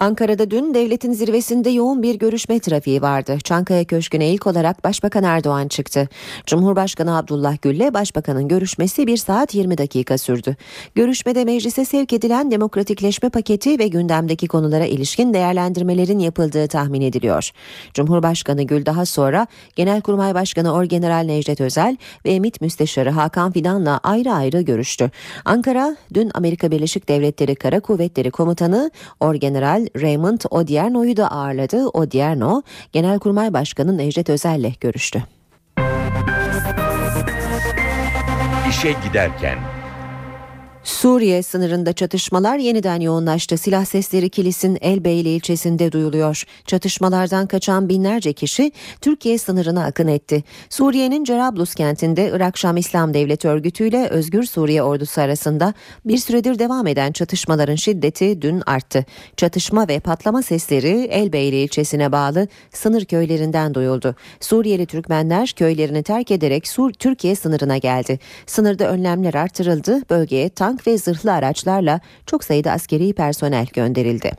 [0.00, 3.38] Ankara'da dün devletin zirvesinde yoğun bir görüşme trafiği vardı.
[3.44, 6.08] Çankaya Köşkü'ne ilk olarak Başbakan Erdoğan çıktı.
[6.46, 10.56] Cumhurbaşkanı Abdullah Gül'le Başbakanın görüşmesi 1 saat 20 dakika sürdü.
[10.94, 17.50] Görüşmede meclise sevk edilen demokratikleşme paketi ve gündemdeki konulara ilişkin değerlendirmelerin yapıldığı tahmin ediliyor.
[17.94, 24.32] Cumhurbaşkanı Gül daha sonra Genelkurmay Başkanı Orgeneral Necdet Özel ve MİT Müsteşarı Hakan Fidan'la ayrı
[24.32, 25.10] ayrı görüştü.
[25.44, 31.88] Ankara dün Amerika Birleşik Devletleri Kara Kuvvetleri Komutanı Orgeneral Raymond Odierno'yu da ağırladı.
[31.88, 35.22] Odierno, Genelkurmay Başkanı Necdet Özel'le görüştü.
[38.70, 39.58] İşe giderken
[40.86, 43.58] Suriye sınırında çatışmalar yeniden yoğunlaştı.
[43.58, 46.44] Silah sesleri Kilis'in Elbeyli ilçesinde duyuluyor.
[46.66, 50.44] Çatışmalardan kaçan binlerce kişi Türkiye sınırına akın etti.
[50.70, 56.58] Suriye'nin Cerablus kentinde Irak Şam İslam Devleti Örgütü ile Özgür Suriye ordusu arasında bir süredir
[56.58, 59.04] devam eden çatışmaların şiddeti dün arttı.
[59.36, 64.14] Çatışma ve patlama sesleri Elbeyli ilçesine bağlı sınır köylerinden duyuldu.
[64.40, 68.18] Suriyeli Türkmenler köylerini terk ederek Sur Türkiye sınırına geldi.
[68.46, 70.02] Sınırda önlemler artırıldı.
[70.10, 74.32] Bölgeye tank tank ve zırhlı araçlarla çok sayıda askeri personel gönderildi.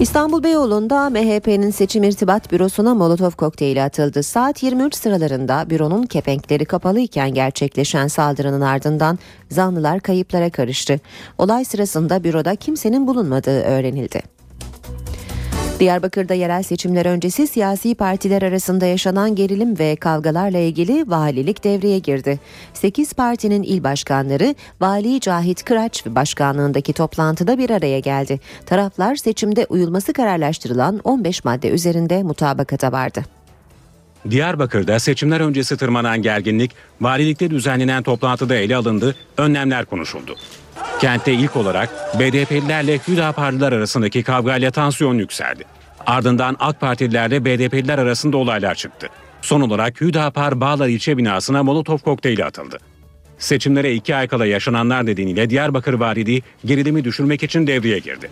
[0.00, 4.22] İstanbul Beyoğlu'nda MHP'nin seçim irtibat bürosuna Molotov kokteyli atıldı.
[4.22, 9.18] Saat 23 sıralarında büronun kepenkleri kapalıyken gerçekleşen saldırının ardından
[9.50, 11.00] zanlılar kayıplara karıştı.
[11.38, 14.22] Olay sırasında büroda kimsenin bulunmadığı öğrenildi.
[15.84, 22.40] Diyarbakır'da yerel seçimler öncesi siyasi partiler arasında yaşanan gerilim ve kavgalarla ilgili valilik devreye girdi.
[22.74, 28.40] 8 partinin il başkanları Vali Cahit Kıraç başkanlığındaki toplantıda bir araya geldi.
[28.66, 33.22] Taraflar seçimde uyulması kararlaştırılan 15 madde üzerinde mutabakata vardı.
[34.30, 36.70] Diyarbakır'da seçimler öncesi tırmanan gerginlik
[37.00, 40.36] valilikte düzenlenen toplantıda ele alındı, önlemler konuşuldu.
[41.00, 45.73] Kentte ilk olarak BDP'lilerle Hüdaparlılar arasındaki kavgayla tansiyon yükseldi.
[46.06, 49.08] Ardından AK Partililerle BDP'liler arasında olaylar çıktı.
[49.42, 52.78] Son olarak Hüdapar Bağlar ilçe binasına Molotov kokteyli atıldı.
[53.38, 58.30] Seçimlere iki ay kala yaşananlar nedeniyle Diyarbakır Valiliği gerilimi düşürmek için devreye girdi.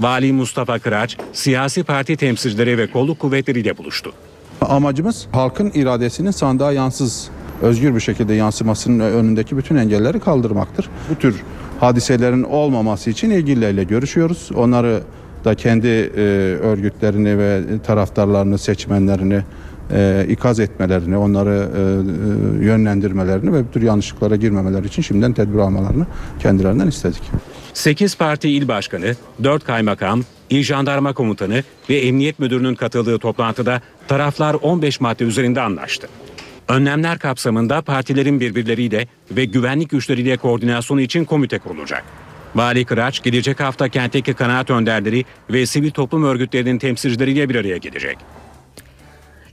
[0.00, 4.12] Vali Mustafa Kıraç, siyasi parti temsilcileri ve kolluk kuvvetleriyle buluştu.
[4.60, 7.28] Amacımız halkın iradesinin sandığa yansız,
[7.62, 10.88] özgür bir şekilde yansımasının önündeki bütün engelleri kaldırmaktır.
[11.10, 11.42] Bu tür
[11.80, 14.50] hadiselerin olmaması için ilgililerle görüşüyoruz.
[14.56, 15.02] Onları
[15.44, 16.20] da kendi e,
[16.62, 19.42] örgütlerini ve taraftarlarını, seçmenlerini
[19.92, 25.58] e, ikaz etmelerini, onları e, e yönlendirmelerini ve bu tür yanlışlıklara girmemeleri için şimdiden tedbir
[25.58, 26.06] almalarını
[26.40, 27.22] kendilerinden istedik.
[27.74, 34.54] 8 parti il başkanı, 4 kaymakam, il jandarma komutanı ve emniyet müdürünün katıldığı toplantıda taraflar
[34.54, 36.08] 15 madde üzerinde anlaştı.
[36.68, 42.23] Önlemler kapsamında partilerin birbirleriyle ve güvenlik güçleriyle koordinasyonu için komite kurulacak.
[42.54, 48.18] Vali Kıraç gelecek hafta kentteki kanaat önderleri ve sivil toplum örgütlerinin temsilcileriyle bir araya gelecek.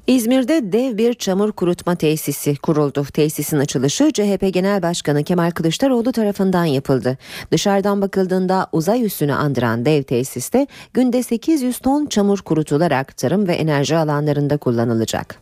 [0.08, 3.06] İzmir'de dev bir çamur kurutma tesisi kuruldu.
[3.14, 7.18] Tesisin açılışı CHP Genel Başkanı Kemal Kılıçdaroğlu tarafından yapıldı.
[7.52, 13.96] Dışarıdan bakıldığında uzay üssünü andıran dev tesiste günde 800 ton çamur kurutularak tarım ve enerji
[13.96, 15.36] alanlarında kullanılacak.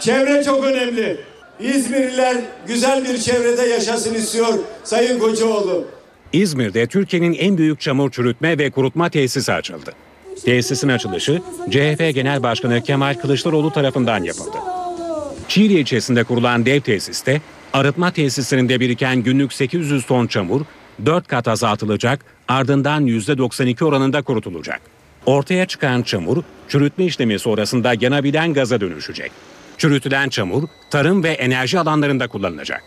[0.00, 1.20] Çevre çok önemli.
[1.60, 2.36] İzmirliler
[2.66, 5.99] güzel bir çevrede yaşasın istiyor Sayın Kocaoğlu.
[6.32, 9.92] İzmir'de Türkiye'nin en büyük çamur çürütme ve kurutma tesisi açıldı.
[10.44, 14.56] Tesisin açılışı CHP Genel Başkanı Kemal Kılıçdaroğlu tarafından yapıldı.
[15.48, 17.40] Çiğli ilçesinde kurulan dev tesiste
[17.72, 20.60] arıtma tesislerinde biriken günlük 800 ton çamur
[21.06, 24.80] 4 kat azaltılacak ardından %92 oranında kurutulacak.
[25.26, 29.32] Ortaya çıkan çamur çürütme işlemi sonrasında yanabilen gaza dönüşecek.
[29.78, 32.82] Çürütülen çamur tarım ve enerji alanlarında kullanılacak.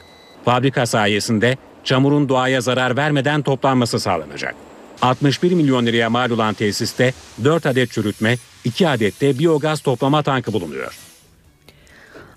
[0.46, 4.56] Fabrika sayesinde çamurun doğaya zarar vermeden toplanması sağlanacak.
[5.02, 10.54] 61 milyon liraya mal olan tesiste 4 adet çürütme, 2 adet de biyogaz toplama tankı
[10.54, 11.00] bulunuyor.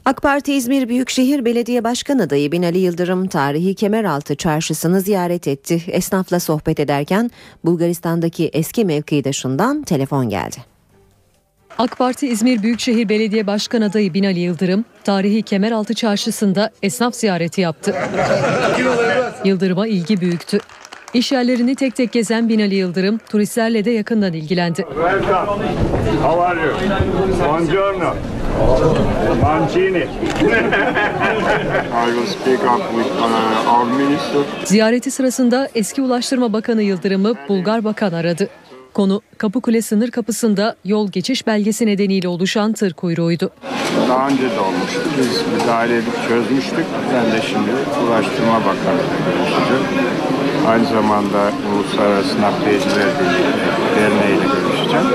[0.04, 5.82] AK Parti İzmir Büyükşehir Belediye Başkan adayı Binali Yıldırım tarihi Kemeraltı çarşısını ziyaret etti.
[5.87, 7.30] Esnafla sohbet ederken
[7.64, 10.76] Bulgaristan'daki eski mevkidaşından telefon geldi.
[11.79, 17.95] AK Parti İzmir Büyükşehir Belediye Başkan adayı Binali Yıldırım, tarihi Kemeraltı Çarşısı'nda esnaf ziyareti yaptı.
[19.45, 20.59] Yıldırım'a ilgi büyüktü.
[21.15, 24.85] İş yerlerini tek tek gezen Binali Yıldırım turistlerle de yakından ilgilendi.
[34.64, 38.49] Ziyareti sırasında eski Ulaştırma Bakanı Yıldırım'ı Bulgar Bakan aradı.
[38.97, 43.51] Konu Kapıkule sınır kapısında yol geçiş belgesi nedeniyle oluşan tır kuyruğuydu.
[44.09, 45.01] Daha önce de olmuştu.
[45.18, 46.86] Biz müdahale edip çözmüştük.
[47.14, 47.70] Ben de şimdi
[48.07, 49.84] Ulaştırma Bakanı'yla görüşeceğim.
[50.68, 53.07] Aynı zamanda Uluslararası Nakliyeciler
[53.97, 55.07] Derneği ile görüşeceğim.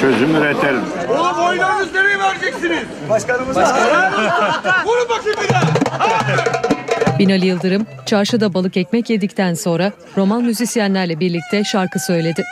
[0.00, 0.82] Çözüm üretelim.
[1.08, 2.84] Oğlum oylarınızı nereye vereceksiniz?
[3.10, 3.56] Başkanımız.
[4.86, 5.62] Vurun bakayım bir daha.
[7.18, 12.44] Binali Yıldırım çarşıda balık ekmek yedikten sonra roman müzisyenlerle birlikte şarkı söyledi.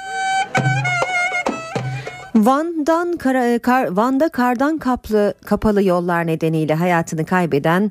[2.34, 7.90] Van'dan kara, kar, Van'da kardan kaplı kapalı yollar nedeniyle hayatını kaybeden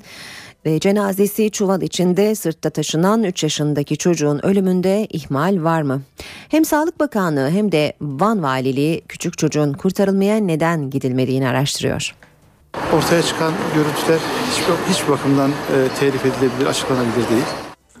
[0.66, 6.02] ve cenazesi çuval içinde sırtta taşınan 3 yaşındaki çocuğun ölümünde ihmal var mı?
[6.48, 12.14] Hem Sağlık Bakanlığı hem de Van Valiliği küçük çocuğun kurtarılmaya neden gidilmediğini araştırıyor.
[12.92, 17.44] Ortaya çıkan görüntüler hiçbir, hiçbir bakımdan e, telif edilebilir, açıklanabilir değil.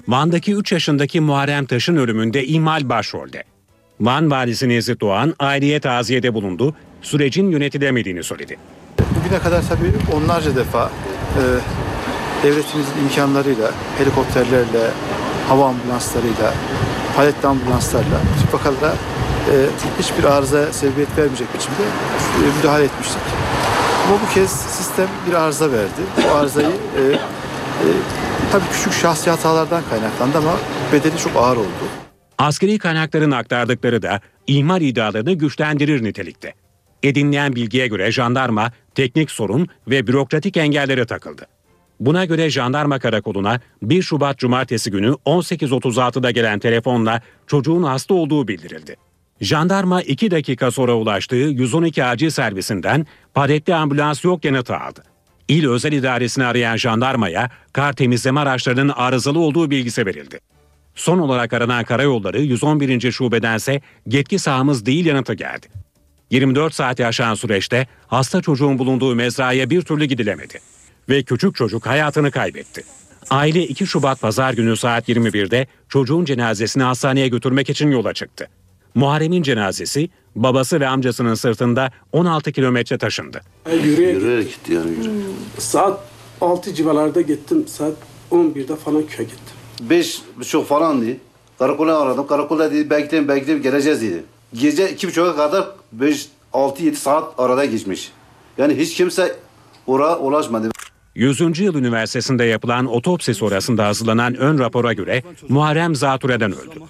[0.08, 3.53] Van'daki 3 yaşındaki Muharrem Taş'ın ölümünde ihmal başrolde.
[4.00, 8.56] Van valisi Nezih Doğan aileye taziyede bulundu, sürecin yönetilemediğini söyledi.
[8.98, 10.90] Bugüne kadar tabii onlarca defa
[11.38, 11.42] e,
[12.42, 14.90] devletimizin imkanlarıyla, helikopterlerle,
[15.48, 16.54] hava ambulanslarıyla,
[17.16, 18.94] paletli ambulanslarla, bu tip vakalara
[19.52, 19.54] e,
[19.98, 23.22] hiçbir arıza sebebiyet vermeyecek biçimde e, müdahale etmiştik.
[24.08, 26.02] Ama bu kez sistem bir arıza verdi.
[26.28, 27.86] Bu arızayı e, e,
[28.52, 30.52] tabii küçük şahsi hatalardan kaynaklandı ama
[30.92, 32.03] bedeli çok ağır oldu.
[32.38, 36.54] Askeri kaynakların aktardıkları da ihmal iddialarını güçlendirir nitelikte.
[37.02, 41.46] Edinilen bilgiye göre jandarma teknik sorun ve bürokratik engellere takıldı.
[42.00, 48.96] Buna göre jandarma karakoluna 1 Şubat Cumartesi günü 18.36'da gelen telefonla çocuğun hasta olduğu bildirildi.
[49.40, 55.02] Jandarma 2 dakika sonra ulaştığı 112 acil servisinden paletli ambulans yok yanıtı aldı.
[55.48, 60.40] İl özel idaresini arayan jandarmaya kar temizleme araçlarının arızalı olduğu bilgisi verildi.
[60.94, 63.12] Son olarak aranan karayolları 111.
[63.12, 65.66] şubedense yetki sahamız değil yanıtı geldi.
[66.30, 70.58] 24 saati aşan süreçte hasta çocuğun bulunduğu mezraya bir türlü gidilemedi.
[71.08, 72.84] Ve küçük çocuk hayatını kaybetti.
[73.30, 78.48] Aile 2 Şubat pazar günü saat 21'de çocuğun cenazesini hastaneye götürmek için yola çıktı.
[78.94, 83.40] Muharrem'in cenazesi babası ve amcasının sırtında 16 kilometre taşındı.
[83.72, 84.90] Yürüyerek, Yürüyerek gitti yani.
[85.58, 86.00] Saat
[86.40, 87.64] 6 civarlarda gittim.
[87.68, 87.94] Saat
[88.30, 89.53] 11'de falan köye gittim.
[89.80, 91.20] Beş buçuk falan dedi.
[91.58, 92.26] Karakola aradım.
[92.26, 94.22] Karakolda dedi bekleyin bekleyin geleceğiz dedi.
[94.54, 98.12] Gece iki buçuğa kadar beş, altı, yedi saat arada geçmiş.
[98.58, 99.36] Yani hiç kimse
[99.86, 100.70] oraya ulaşmadı.
[101.14, 101.40] 100.
[101.40, 106.80] Yıl Üniversitesi'nde yapılan otopsi sonrasında hazırlanan ön rapora göre Muharrem zatürreden öldü.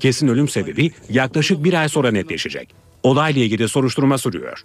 [0.00, 2.74] Kesin ölüm sebebi yaklaşık bir ay sonra netleşecek.
[3.02, 4.64] Olayla ilgili soruşturma sürüyor.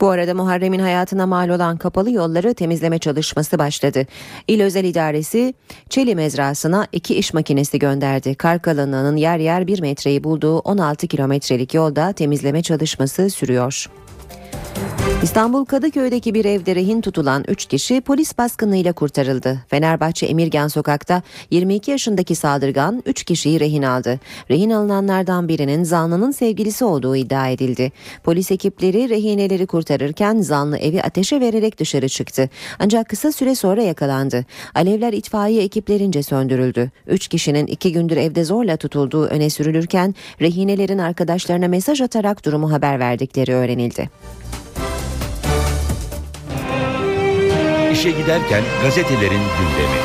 [0.00, 4.06] Bu arada Muharrem'in hayatına mal olan kapalı yolları temizleme çalışması başladı.
[4.48, 5.54] İl Özel İdaresi
[5.88, 8.34] Çeli mezrasına iki iş makinesi gönderdi.
[8.34, 13.86] Kar kalınlığının yer yer bir metreyi bulduğu 16 kilometrelik yolda temizleme çalışması sürüyor.
[15.22, 19.58] İstanbul Kadıköy'deki bir evde rehin tutulan 3 kişi polis baskınıyla kurtarıldı.
[19.68, 24.20] Fenerbahçe Emirgan Sokak'ta 22 yaşındaki saldırgan 3 kişiyi rehin aldı.
[24.50, 27.92] Rehin alınanlardan birinin zanlının sevgilisi olduğu iddia edildi.
[28.24, 32.48] Polis ekipleri rehineleri kurtarırken zanlı evi ateşe vererek dışarı çıktı.
[32.78, 34.44] Ancak kısa süre sonra yakalandı.
[34.74, 36.90] Alevler itfaiye ekiplerince söndürüldü.
[37.06, 42.98] 3 kişinin 2 gündür evde zorla tutulduğu öne sürülürken rehinelerin arkadaşlarına mesaj atarak durumu haber
[42.98, 44.10] verdikleri öğrenildi.
[48.00, 50.00] İşe giderken gazetelerin gündemi.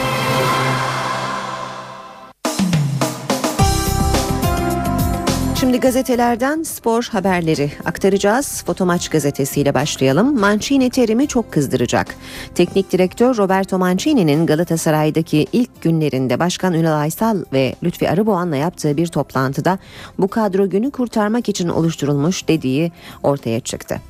[5.60, 8.64] Şimdi gazetelerden spor haberleri aktaracağız.
[8.66, 10.40] Fotomaç gazetesiyle başlayalım.
[10.40, 12.16] Mancini terimi çok kızdıracak.
[12.56, 19.08] Teknik direktör Roberto Mancini'nin Galatasaray'daki ilk günlerinde Başkan Ünal Aysal ve Lütfi Arıboğan'la yaptığı bir
[19.08, 19.80] toplantıda
[20.20, 22.92] bu kadro günü kurtarmak için oluşturulmuş dediği
[23.24, 24.02] ortaya çıktı.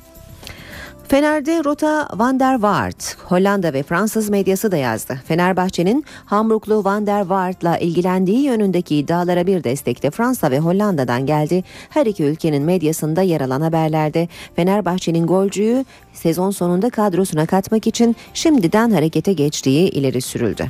[1.08, 5.20] Fener'de rota Van der Waart, Hollanda ve Fransız medyası da yazdı.
[5.28, 11.64] Fenerbahçe'nin Hamburglu Van der Waart'la ilgilendiği yönündeki iddialara bir destek de Fransa ve Hollanda'dan geldi.
[11.90, 18.90] Her iki ülkenin medyasında yer alan haberlerde Fenerbahçe'nin golcüyü sezon sonunda kadrosuna katmak için şimdiden
[18.90, 20.66] harekete geçtiği ileri sürüldü.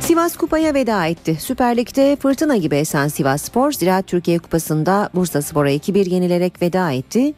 [0.00, 1.36] Sivas Kupa'ya veda etti.
[1.40, 6.92] Süper Lig'de fırtına gibi esen Sivas Spor, Ziraat Türkiye Kupası'nda Bursa Spor'a 2-1 yenilerek veda
[6.92, 7.34] etti.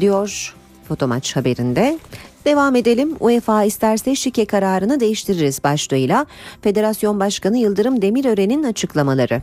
[0.00, 0.57] Diyor
[0.88, 1.98] Fotomaç haberinde.
[2.44, 3.16] Devam edelim.
[3.20, 6.26] UEFA isterse şike kararını değiştiririz başlığıyla
[6.62, 9.42] Federasyon Başkanı Yıldırım Demirören'in açıklamaları.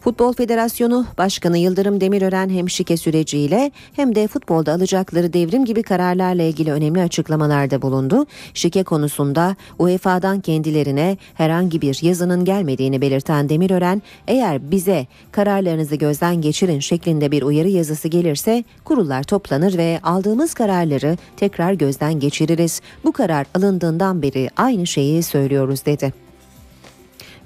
[0.00, 6.42] Futbol Federasyonu Başkanı Yıldırım Demirören hem şike süreciyle hem de futbolda alacakları devrim gibi kararlarla
[6.42, 8.26] ilgili önemli açıklamalarda bulundu.
[8.54, 16.80] Şike konusunda UEFA'dan kendilerine herhangi bir yazının gelmediğini belirten Demirören, eğer bize kararlarınızı gözden geçirin
[16.80, 22.80] şeklinde bir uyarı yazısı gelirse kurullar toplanır ve aldığımız kararları tekrar gözden geçiririz.
[23.04, 26.27] Bu karar alındığından beri aynı şeyi söylüyoruz dedi.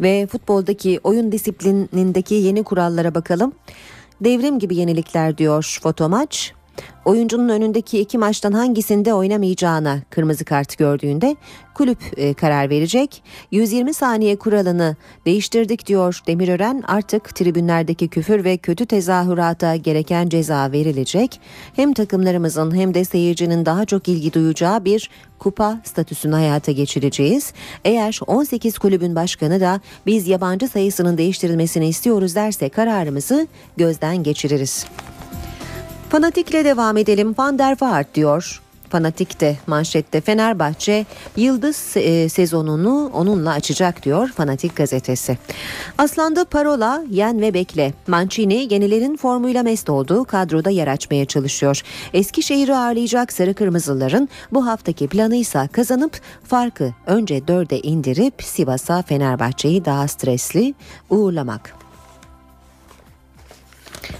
[0.02, 3.52] Ve futboldaki oyun disiplinindeki yeni kurallara bakalım.
[4.20, 6.52] Devrim gibi yenilikler diyor fotomaç.
[7.04, 11.36] Oyuncunun önündeki iki maçtan hangisinde oynamayacağına kırmızı kart gördüğünde
[11.74, 13.22] kulüp e, karar verecek.
[13.50, 14.96] 120 saniye kuralını
[15.26, 16.82] değiştirdik diyor Demirören.
[16.86, 21.40] Artık tribünlerdeki küfür ve kötü tezahürata gereken ceza verilecek.
[21.76, 27.52] Hem takımlarımızın hem de seyircinin daha çok ilgi duyacağı bir kupa statüsünü hayata geçireceğiz.
[27.84, 33.46] Eğer 18 kulübün başkanı da biz yabancı sayısının değiştirilmesini istiyoruz derse kararımızı
[33.76, 34.86] gözden geçiririz.
[36.12, 37.34] Fanatik'le devam edelim.
[37.38, 38.62] Van der Vaart diyor.
[38.88, 41.06] Fanatik'te manşette Fenerbahçe
[41.36, 45.38] yıldız e, sezonunu onunla açacak diyor Fanatik gazetesi.
[45.98, 47.94] Aslan'da parola yen ve bekle.
[48.06, 51.82] Mancini yenilerin formuyla mest olduğu kadroda yer açmaya çalışıyor.
[52.14, 59.84] Eskişehir'i ağırlayacak sarı kırmızıların bu haftaki planı ise kazanıp farkı önce dörde indirip Sivas'a Fenerbahçe'yi
[59.84, 60.74] daha stresli
[61.10, 61.81] uğurlamak.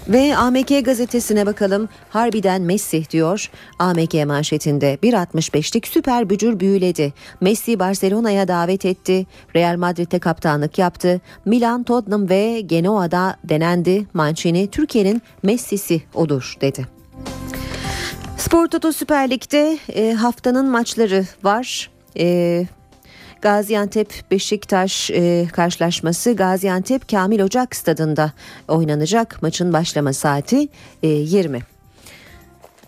[0.09, 1.89] Ve AMK gazetesine bakalım.
[2.09, 3.49] Harbiden Messi diyor.
[3.79, 7.13] AMK manşetinde 1.65'lik süper bücür büyüledi.
[7.41, 9.25] Messi Barcelona'ya davet etti.
[9.55, 11.21] Real Madrid'e kaptanlık yaptı.
[11.45, 14.05] Milan, Tottenham ve Genoa'da denendi.
[14.13, 16.87] Mancini Türkiye'nin Messi'si odur dedi.
[18.37, 21.89] Spor Toto Süper Lig'de e, haftanın maçları var.
[22.17, 22.65] E,
[23.43, 28.31] Gaziantep Beşiktaş e, karşılaşması Gaziantep Kamil Ocak stadında
[28.67, 29.41] oynanacak.
[29.41, 30.67] Maçın başlama saati
[31.03, 31.59] e, 20.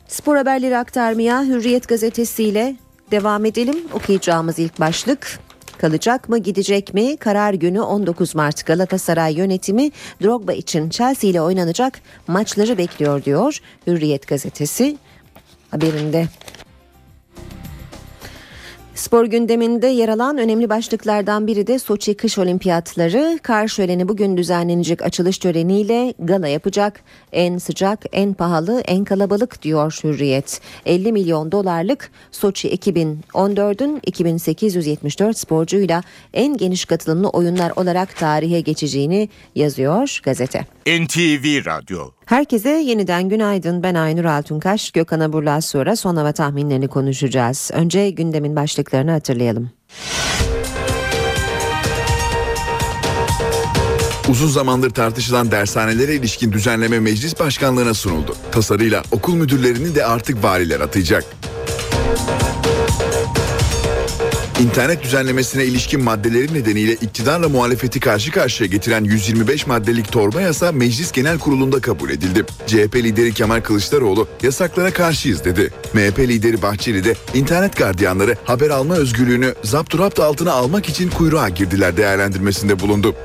[0.08, 2.76] Spor haberleri aktarmaya Hürriyet gazetesiyle
[3.12, 3.78] devam edelim.
[3.94, 5.40] Okuyacağımız ilk başlık
[5.78, 7.18] kalacak mı gidecek mi?
[7.18, 9.92] Karar günü 19 Mart Galatasaray yönetimi
[10.24, 14.98] Drogba için Chelsea ile oynanacak maçları bekliyor diyor Hürriyet gazetesi
[15.72, 16.28] haberinde.
[18.96, 23.40] Spor gündeminde yer alan önemli başlıklardan biri de Soçi Kış Olimpiyatları.
[23.44, 27.02] Kar şöleni bugün düzenlenecek açılış töreniyle gala yapacak.
[27.32, 30.62] En sıcak, en pahalı, en kalabalık diyor Hürriyet.
[30.86, 40.20] 50 milyon dolarlık Soçi 2014'ün 2874 sporcuyla en geniş katılımlı oyunlar olarak tarihe geçeceğini yazıyor
[40.24, 40.66] gazete.
[40.88, 43.84] NTV Radyo Herkese yeniden günaydın.
[43.84, 44.92] Ben Aynur Altunkaş.
[44.92, 47.72] Gökhan Abur'la sonra son hava tahminlerini konuşacağız.
[47.74, 49.70] Önce gündemin başlıklarını hatırlayalım.
[54.30, 58.36] Uzun zamandır tartışılan dershanelere ilişkin düzenleme meclis başkanlığına sunuldu.
[58.52, 61.26] Tasarıyla okul müdürlerini de artık valiler atayacak.
[64.60, 71.12] İnternet düzenlemesine ilişkin maddeleri nedeniyle iktidarla muhalefeti karşı karşıya getiren 125 maddelik torba yasa Meclis
[71.12, 72.46] Genel Kurulu'nda kabul edildi.
[72.68, 75.74] CHP lideri Kemal Kılıçdaroğlu yasaklara karşıyız dedi.
[75.94, 81.98] MHP lideri Bahçeli de internet gardiyanları haber alma özgürlüğünü zapturapt altına almak için kuyruğa girdiler
[81.98, 83.16] değerlendirmesinde bulundu.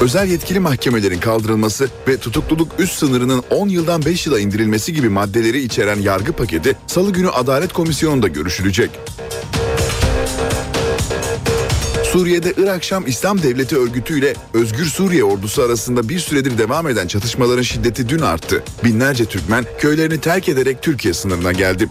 [0.00, 5.60] Özel yetkili mahkemelerin kaldırılması ve tutukluluk üst sınırının 10 yıldan 5 yıla indirilmesi gibi maddeleri
[5.60, 8.90] içeren yargı paketi Salı günü Adalet Komisyonu'nda görüşülecek.
[12.12, 17.06] Suriye'de Irak Şam İslam Devleti örgütü ile Özgür Suriye ordusu arasında bir süredir devam eden
[17.06, 18.62] çatışmaların şiddeti dün arttı.
[18.84, 21.88] Binlerce Türkmen köylerini terk ederek Türkiye sınırına geldi.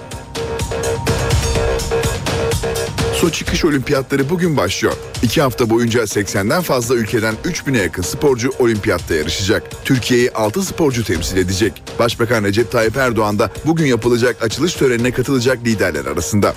[3.21, 4.93] Soçi Kış Olimpiyatları bugün başlıyor.
[5.23, 9.85] İki hafta boyunca 80'den fazla ülkeden 3000'e yakın sporcu olimpiyatta yarışacak.
[9.85, 11.83] Türkiye'yi 6 sporcu temsil edecek.
[11.99, 16.55] Başbakan Recep Tayyip Erdoğan da bugün yapılacak açılış törenine katılacak liderler arasında.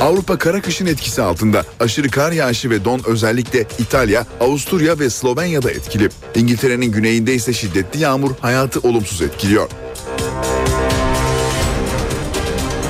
[0.00, 1.64] Avrupa kara kışın etkisi altında.
[1.80, 6.08] Aşırı kar yağışı ve don özellikle İtalya, Avusturya ve Slovenya'da etkili.
[6.34, 9.68] İngiltere'nin güneyinde ise şiddetli yağmur hayatı olumsuz etkiliyor.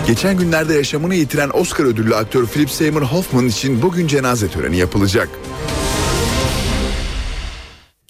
[0.07, 5.29] Geçen günlerde yaşamını yitiren Oscar ödüllü aktör Philip Seymour Hoffman için bugün cenaze töreni yapılacak.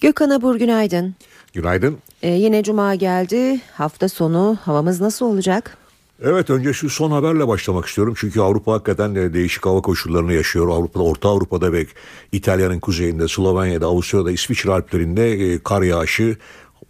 [0.01, 1.15] Gökhan Abur günaydın.
[1.53, 1.97] Günaydın.
[2.21, 3.59] Ee, yine cuma geldi.
[3.73, 5.77] Hafta sonu havamız nasıl olacak?
[6.21, 8.13] Evet önce şu son haberle başlamak istiyorum.
[8.17, 10.67] Çünkü Avrupa hakikaten de değişik hava koşullarını yaşıyor.
[10.69, 11.85] Avrupa'da, Orta Avrupa'da ve
[12.31, 16.37] İtalya'nın kuzeyinde, Slovenya'da, Avusturya'da, İsviçre Alplerinde e, kar yağışı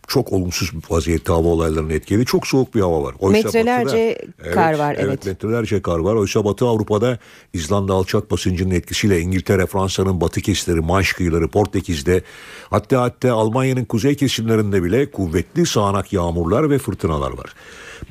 [0.08, 2.26] çok olumsuz vaziyette hava olaylarını etkiledi.
[2.26, 3.16] Çok soğuk bir hava var.
[3.20, 4.96] Oysa metrelerce batıda, kar evet, var.
[5.00, 5.06] Evet.
[5.08, 6.16] evet metrelerce kar var.
[6.16, 7.20] Oysa Batı Avrupa'da
[7.54, 12.22] İzlanda alçak basıncının etkisiyle İngiltere, Fransa'nın batı kesimleri, Manş kıyıları, Portekiz'de
[12.70, 17.54] hatta hatta Almanya'nın kuzey kesimlerinde bile kuvvetli sağanak yağmurlar ve fırtınalar var.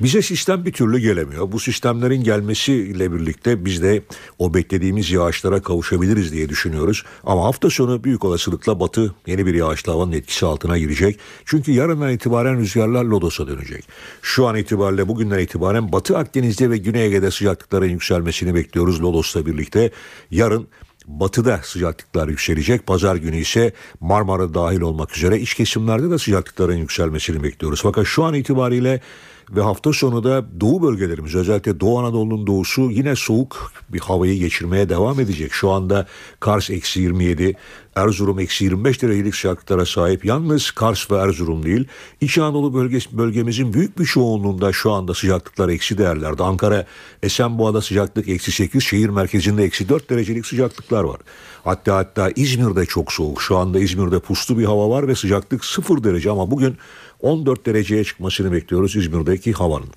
[0.01, 1.51] Bize sistem bir türlü gelemiyor.
[1.51, 4.03] Bu sistemlerin gelmesiyle birlikte biz de
[4.39, 7.03] o beklediğimiz yağışlara kavuşabiliriz diye düşünüyoruz.
[7.23, 11.19] Ama hafta sonu büyük olasılıkla batı yeni bir yağışlı havanın etkisi altına girecek.
[11.45, 13.87] Çünkü yarından itibaren rüzgarlar Lodos'a dönecek.
[14.21, 19.91] Şu an itibariyle bugünden itibaren Batı Akdeniz'de ve Güney Ege'de sıcaklıkların yükselmesini bekliyoruz Lodos'la birlikte.
[20.31, 20.67] Yarın
[21.07, 22.87] Batıda sıcaklıklar yükselecek.
[22.87, 27.79] Pazar günü ise Marmara dahil olmak üzere iç kesimlerde de sıcaklıkların yükselmesini bekliyoruz.
[27.83, 29.01] Fakat şu an itibariyle
[29.49, 34.89] ve hafta sonu da doğu bölgelerimiz özellikle Doğu Anadolu'nun doğusu yine soğuk bir havayı geçirmeye
[34.89, 35.53] devam edecek.
[35.53, 36.07] Şu anda
[36.39, 37.55] Kars eksi 27,
[37.95, 40.25] Erzurum eksi 25 derecelik sıcaklıklara sahip.
[40.25, 41.87] Yalnız Kars ve Erzurum değil
[42.21, 46.43] İç Anadolu bölgesi, bölgemizin büyük bir çoğunluğunda şu anda sıcaklıklar eksi değerlerde.
[46.43, 46.85] Ankara
[47.23, 51.17] Esenboğa'da sıcaklık eksi 8, şehir merkezinde eksi 4 derecelik sıcaklıklar var.
[51.63, 53.41] Hatta hatta İzmir'de çok soğuk.
[53.41, 56.77] Şu anda İzmir'de puslu bir hava var ve sıcaklık 0 derece ama bugün
[57.21, 59.89] 14 dereceye çıkmasını bekliyoruz İzmir'deki havanın.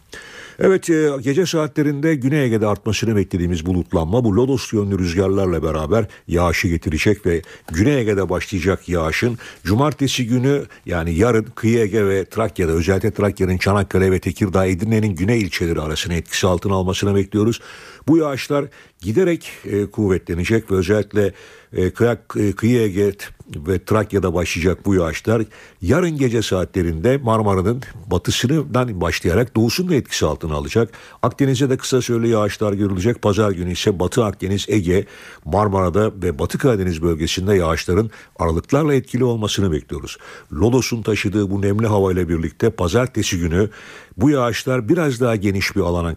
[0.62, 6.68] Evet e, gece saatlerinde Güney Ege'de artmasını beklediğimiz bulutlanma bu lodos yönlü rüzgarlarla beraber yağışı
[6.68, 7.42] getirecek ve
[7.72, 14.12] Güney Ege'de başlayacak yağışın cumartesi günü yani yarın kıyı Ege ve Trakya'da özellikle Trakya'nın Çanakkale
[14.12, 17.60] ve Tekirdağ Edirne'nin güney ilçeleri arasında etkisi altına almasını bekliyoruz.
[18.08, 18.64] Bu yağışlar
[19.00, 21.32] giderek e, kuvvetlenecek ve özellikle
[21.72, 23.12] e, kıyak, kıyı Ege
[23.56, 25.42] ve Trakya'da başlayacak bu yağışlar
[25.82, 30.92] yarın gece saatlerinde Marmara'nın batısından başlayarak doğusunu da etkisi altına alacak.
[31.22, 33.22] Akdeniz'e de kısa süreli yağışlar görülecek.
[33.22, 35.06] Pazar günü ise Batı Akdeniz, Ege,
[35.44, 40.16] Marmara'da ve Batı Karadeniz bölgesinde yağışların aralıklarla etkili olmasını bekliyoruz.
[40.52, 43.70] Lodos'un taşıdığı bu nemli havayla birlikte pazartesi günü
[44.16, 46.14] bu yağışlar biraz daha geniş bir alana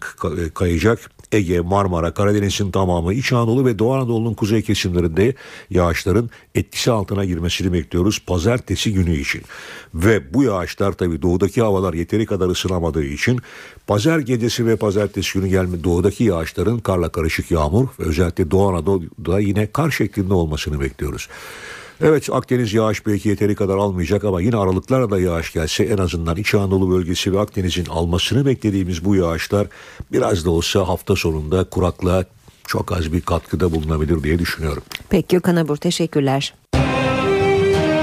[0.54, 1.12] kayacak.
[1.32, 5.36] Ege, Marmara, Karadeniz'in tamamı, İç Anadolu ve Doğu Anadolu'nun kuzey kesimlerinde
[5.70, 9.42] yağışların etkisi altına girmesini bekliyoruz pazartesi günü için.
[9.94, 13.40] Ve bu yağışlar tabii doğudaki havalar yeteri kadar ısınamadığı için
[13.88, 19.40] pazar gecesi ve pazartesi günü gelme doğudaki yağışların karla karışık yağmur ve özellikle Doğu Anadolu'da
[19.40, 21.28] yine kar şeklinde olmasını bekliyoruz.
[22.02, 26.38] Evet Akdeniz yağış belki yeteri kadar almayacak ama yine aralıklarla da yağış gelse en azından
[26.38, 29.68] İç Anadolu bölgesi ve Akdeniz'in almasını beklediğimiz bu yağışlar
[30.12, 32.26] biraz da olsa hafta sonunda kuraklığa
[32.68, 34.84] çok az bir katkıda bulunabilir diye düşünüyorum.
[35.10, 36.54] Peki Gökhan Abur teşekkürler.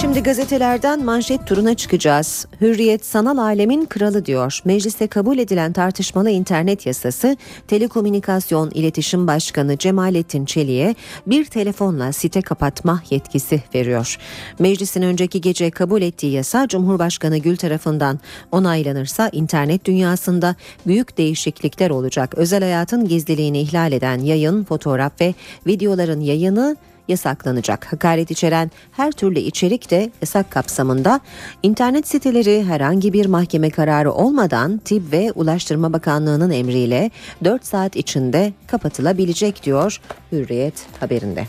[0.00, 2.46] Şimdi gazetelerden manşet turuna çıkacağız.
[2.60, 4.60] Hürriyet sanal alemin kralı diyor.
[4.64, 7.36] Mecliste kabul edilen tartışmalı internet yasası
[7.68, 10.94] Telekomünikasyon İletişim Başkanı Cemalettin Çelik'e
[11.26, 14.18] bir telefonla site kapatma yetkisi veriyor.
[14.58, 18.20] Meclisin önceki gece kabul ettiği yasa Cumhurbaşkanı Gül tarafından
[18.52, 22.34] onaylanırsa internet dünyasında büyük değişiklikler olacak.
[22.36, 25.34] Özel hayatın gizliliğini ihlal eden yayın, fotoğraf ve
[25.66, 26.76] videoların yayını
[27.08, 27.92] yasaklanacak.
[27.92, 31.20] Hakaret içeren her türlü içerik de yasak kapsamında.
[31.62, 37.10] İnternet siteleri herhangi bir mahkeme kararı olmadan Tip ve Ulaştırma Bakanlığı'nın emriyle
[37.44, 40.00] 4 saat içinde kapatılabilecek diyor
[40.32, 41.46] Hürriyet haberinde.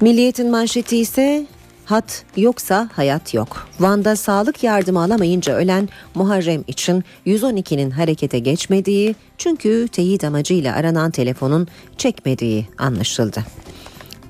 [0.00, 1.46] Milliyetin manşeti ise
[1.84, 3.68] Hat yoksa hayat yok.
[3.80, 11.68] Van'da sağlık yardımı alamayınca ölen Muharrem için 112'nin harekete geçmediği çünkü teyit amacıyla aranan telefonun
[11.98, 13.44] çekmediği anlaşıldı.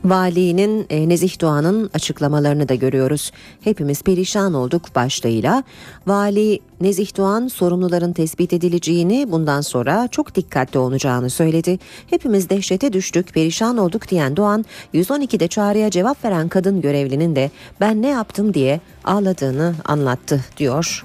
[0.04, 3.32] Valinin e, Nezih Doğan'ın açıklamalarını da görüyoruz.
[3.60, 5.62] Hepimiz perişan olduk başlığıyla.
[6.06, 11.78] Vali Nezih Doğan sorumluların tespit edileceğini bundan sonra çok dikkatli olacağını söyledi.
[12.10, 17.50] Hepimiz dehşete düştük, perişan olduk diyen Doğan 112'de çağrıya cevap veren kadın görevlinin de
[17.80, 21.04] ben ne yaptım diye ağladığını anlattı diyor.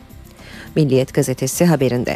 [0.75, 2.15] Milliyet gazetesi haberinde.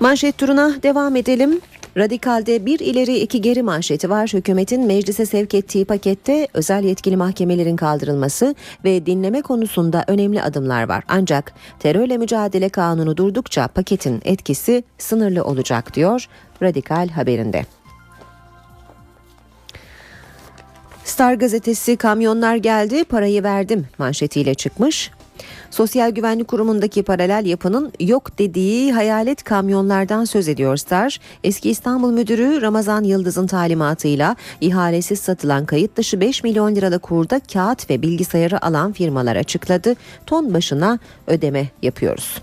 [0.00, 1.60] Manşet turuna devam edelim.
[1.96, 4.30] Radikal'de bir ileri iki geri manşeti var.
[4.32, 11.04] Hükümetin meclise sevk ettiği pakette özel yetkili mahkemelerin kaldırılması ve dinleme konusunda önemli adımlar var.
[11.08, 16.28] Ancak terörle mücadele kanunu durdukça paketin etkisi sınırlı olacak diyor
[16.62, 17.66] Radikal haberinde.
[21.04, 25.10] Star gazetesi kamyonlar geldi parayı verdim manşetiyle çıkmış.
[25.70, 31.18] Sosyal Güvenlik Kurumu'ndaki paralel yapının yok dediği hayalet kamyonlardan söz ediyor Star.
[31.44, 37.90] Eski İstanbul Müdürü Ramazan Yıldız'ın talimatıyla ihalesiz satılan kayıt dışı 5 milyon liralık kurda kağıt
[37.90, 39.94] ve bilgisayarı alan firmalar açıkladı.
[40.26, 42.42] Ton başına ödeme yapıyoruz.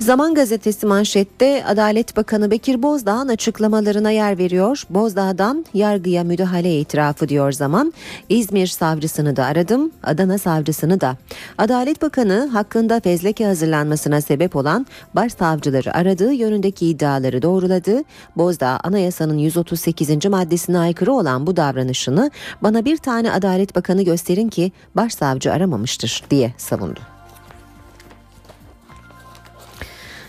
[0.00, 4.82] Zaman gazetesi manşette Adalet Bakanı Bekir Bozdağ'ın açıklamalarına yer veriyor.
[4.90, 7.92] Bozdağ'dan yargıya müdahale itirafı diyor zaman.
[8.28, 11.16] İzmir savcısını da aradım, Adana savcısını da.
[11.58, 18.02] Adalet Bakanı hakkında fezleke hazırlanmasına sebep olan başsavcıları aradığı yönündeki iddiaları doğruladı.
[18.36, 20.26] Bozdağ anayasanın 138.
[20.26, 22.30] maddesine aykırı olan bu davranışını
[22.62, 27.11] bana bir tane Adalet Bakanı gösterin ki başsavcı aramamıştır diye savundu.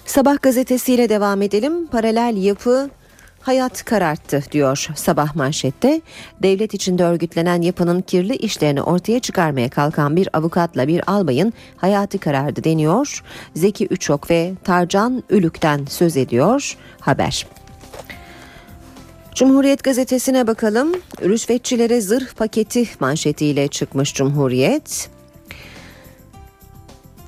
[0.05, 1.87] Sabah gazetesiyle devam edelim.
[1.87, 2.89] Paralel yapı
[3.41, 6.01] hayat kararttı diyor sabah manşette.
[6.43, 12.63] Devlet içinde örgütlenen yapının kirli işlerini ortaya çıkarmaya kalkan bir avukatla bir albayın hayatı karardı
[12.63, 13.23] deniyor.
[13.55, 17.47] Zeki Üçok ve Tarcan Ülük'ten söz ediyor haber.
[19.35, 20.93] Cumhuriyet gazetesine bakalım.
[21.21, 25.09] Rüşvetçilere zırh paketi manşetiyle çıkmış Cumhuriyet.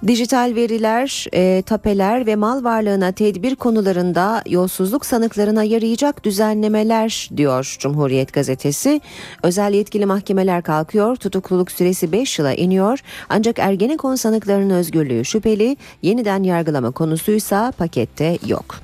[0.07, 8.33] Dijital veriler, e, tapeler ve mal varlığına tedbir konularında yolsuzluk sanıklarına yarayacak düzenlemeler diyor Cumhuriyet
[8.33, 9.01] gazetesi.
[9.43, 12.99] Özel yetkili mahkemeler kalkıyor, tutukluluk süresi 5 yıla iniyor.
[13.29, 18.75] Ancak Ergenekon sanıklarının özgürlüğü şüpheli, yeniden yargılama konusuysa pakette yok.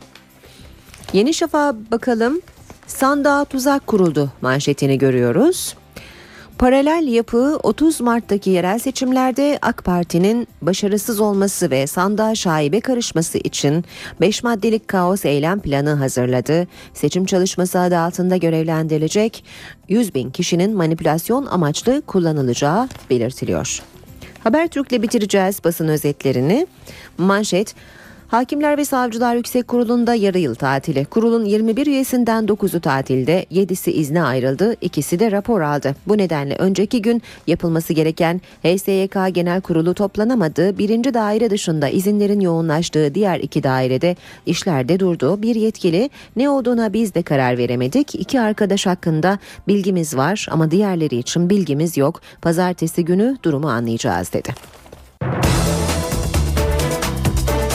[1.13, 2.41] Yeni Şafak'a bakalım.
[2.87, 5.75] Sandığa tuzak kuruldu manşetini görüyoruz.
[6.61, 13.85] Paralel yapı 30 Mart'taki yerel seçimlerde AK Parti'nin başarısız olması ve sandığa şaibe karışması için
[14.21, 16.67] 5 maddelik kaos eylem planı hazırladı.
[16.93, 19.43] Seçim çalışması adı altında görevlendirilecek
[19.89, 23.81] 100 bin kişinin manipülasyon amaçlı kullanılacağı belirtiliyor.
[24.43, 26.67] Habertürk'le bitireceğiz basın özetlerini.
[27.17, 27.75] Manşet
[28.31, 31.05] Hakimler ve Savcılar Yüksek Kurulu'nda yarı yıl tatili.
[31.05, 35.95] Kurulun 21 üyesinden 9'u tatilde, 7'si izne ayrıldı, ikisi de rapor aldı.
[36.07, 40.77] Bu nedenle önceki gün yapılması gereken HSYK Genel Kurulu toplanamadı.
[40.77, 44.15] Birinci daire dışında izinlerin yoğunlaştığı diğer iki dairede
[44.45, 45.41] işlerde durdu.
[45.41, 48.15] Bir yetkili ne olduğuna biz de karar veremedik.
[48.15, 52.21] İki arkadaş hakkında bilgimiz var ama diğerleri için bilgimiz yok.
[52.41, 54.80] Pazartesi günü durumu anlayacağız dedi.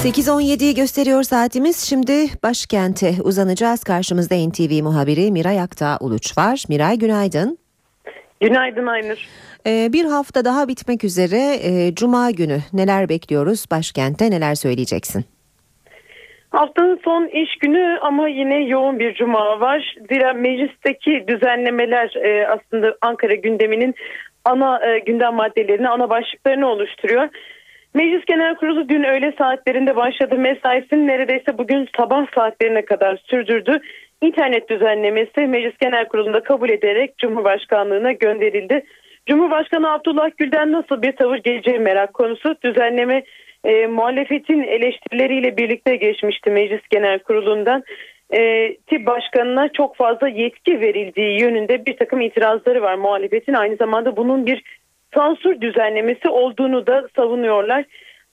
[0.07, 1.88] 8.17'yi gösteriyor saatimiz.
[1.90, 3.84] Şimdi başkente uzanacağız.
[3.84, 6.64] Karşımızda NTV muhabiri Miray Akta Uluç var.
[6.68, 7.59] Miray günaydın.
[8.40, 9.28] Günaydın Aynur.
[9.66, 11.42] Ee, bir hafta daha bitmek üzere.
[11.62, 15.24] Ee, Cuma günü neler bekliyoruz başkentte neler söyleyeceksin?
[16.50, 19.96] Haftanın son iş günü ama yine yoğun bir cuma var.
[20.09, 23.94] Zira meclisteki düzenlemeler e, aslında Ankara gündeminin
[24.44, 27.28] ana e, gündem maddelerini, ana başlıklarını oluşturuyor.
[27.97, 33.80] Meclis Genel Kurulu dün öğle saatlerinde başladı mesaisini neredeyse bugün sabah saatlerine kadar sürdürdü.
[34.22, 38.84] İnternet düzenlemesi Meclis Genel Kurulu'nda kabul ederek Cumhurbaşkanlığına gönderildi.
[39.26, 42.57] Cumhurbaşkanı Abdullah Gül'den nasıl bir tavır geleceği merak konusu.
[42.64, 43.22] Düzenleme
[43.64, 47.82] e, muhalefetin eleştirileriyle birlikte geçmişti Meclis Genel Kurulu'ndan.
[48.30, 53.55] E, tip başkanına çok fazla yetki verildiği yönünde bir takım itirazları var muhalefetin.
[53.55, 54.62] Aynı zamanda bunun bir
[55.17, 57.85] sansür düzenlemesi olduğunu da savunuyorlar.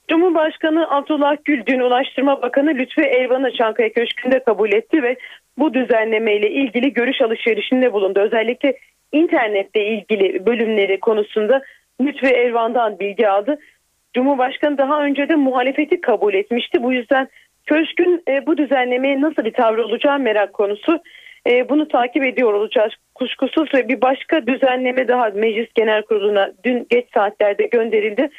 [0.08, 5.16] Cumhurbaşkanı Abdullah Gül dün Ulaştırma Bakanı Lütfi Elvan'ı Çankaya Köşkü'nde kabul etti ve
[5.58, 8.20] bu düzenleme ile ilgili görüş alışverişinde bulundu.
[8.20, 8.76] Özellikle
[9.12, 11.62] internette ilgili bölümleri konusunda
[12.00, 13.58] Lütfi Elvan'dan bilgi aldı.
[14.14, 16.82] Cumhurbaşkanı daha önce de muhalefeti kabul etmişti.
[16.82, 17.28] Bu yüzden
[17.66, 20.98] Köşk'ün e, bu düzenlemeye nasıl bir tavır olacağı merak konusu.
[21.50, 26.86] E, bunu takip ediyor olacağız kuşkusuz ve bir başka düzenleme daha Meclis Genel Kurulu'na dün
[26.90, 28.30] geç saatlerde gönderildi.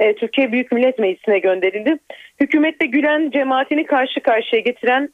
[0.00, 1.96] E, Türkiye Büyük Millet Meclisi'ne gönderildi.
[2.40, 5.08] Hükümette Gülen cemaatini karşı karşıya getiren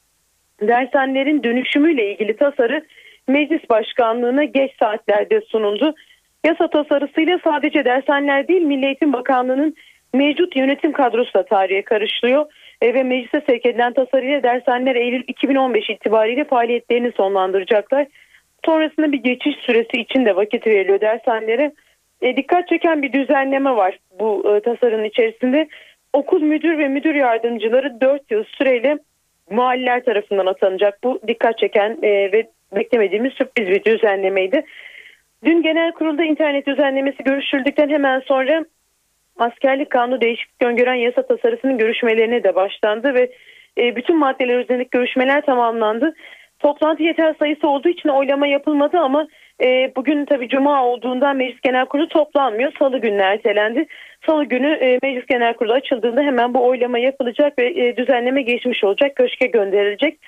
[0.61, 2.85] dershanelerin dönüşümüyle ilgili tasarı
[3.29, 5.95] Meclis Başkanlığı'na geç saatlerde sunuldu.
[6.45, 9.75] Yasa tasarısıyla sadece dershaneler değil Milli Eğitim Bakanlığı'nın
[10.15, 12.47] mevcut yönetim kadrosu da tarihe karışılıyor
[12.83, 18.07] e, ve meclise sevk edilen tasarıyla dershaneler Eylül 2015 itibariyle faaliyetlerini sonlandıracaklar.
[18.67, 21.73] Sonrasında bir geçiş süresi için de vakit veriliyor dershanelere.
[22.23, 25.69] E, dikkat çeken bir düzenleme var bu e, tasarının içerisinde.
[26.13, 28.99] Okul müdür ve müdür yardımcıları 4 yıl süreyle
[29.51, 30.99] muhalliler tarafından atanacak.
[31.05, 32.47] Bu dikkat çeken e, ve
[32.77, 34.65] beklemediğimiz sürpriz bir düzenlemeydi.
[35.45, 38.65] Dün genel kurulda internet düzenlemesi görüşüldükten hemen sonra
[39.39, 43.31] askerlik kanunu değişiklik öngören yasa tasarısının görüşmelerine de başlandı ve
[43.79, 46.15] e, bütün maddeler üzerindeki görüşmeler tamamlandı.
[46.59, 49.27] Toplantı yeter sayısı olduğu için oylama yapılmadı ama
[49.63, 52.73] e, bugün tabii cuma olduğundan Meclis Genel Kurulu toplanmıyor.
[52.79, 53.87] Salı günü ertelendi.
[54.27, 58.85] Salı günü e, Meclis Genel Kurulu açıldığında hemen bu oylama yapılacak ve e, düzenleme geçmiş
[58.85, 59.17] olacak.
[59.17, 60.19] Köşke gönderilecek.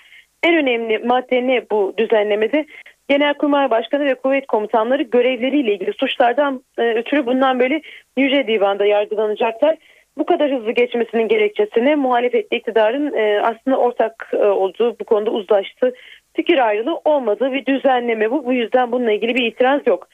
[0.43, 2.67] En önemli madde ne bu düzenlemede?
[3.09, 7.83] Genelkurmay Başkanı ve kuvvet komutanları görevleriyle ilgili suçlardan e, ötürü bundan böyle
[8.17, 9.77] Yüce Divan'da yargılanacaklar.
[10.19, 15.93] Bu kadar hızlı geçmesinin gerekçesine muhalefetle iktidarın e, aslında ortak e, olduğu bu konuda uzlaştı.
[16.39, 18.47] Fikir ayrılığı olmadığı bir düzenleme bu.
[18.47, 20.09] Bu yüzden bununla ilgili bir itiraz yok.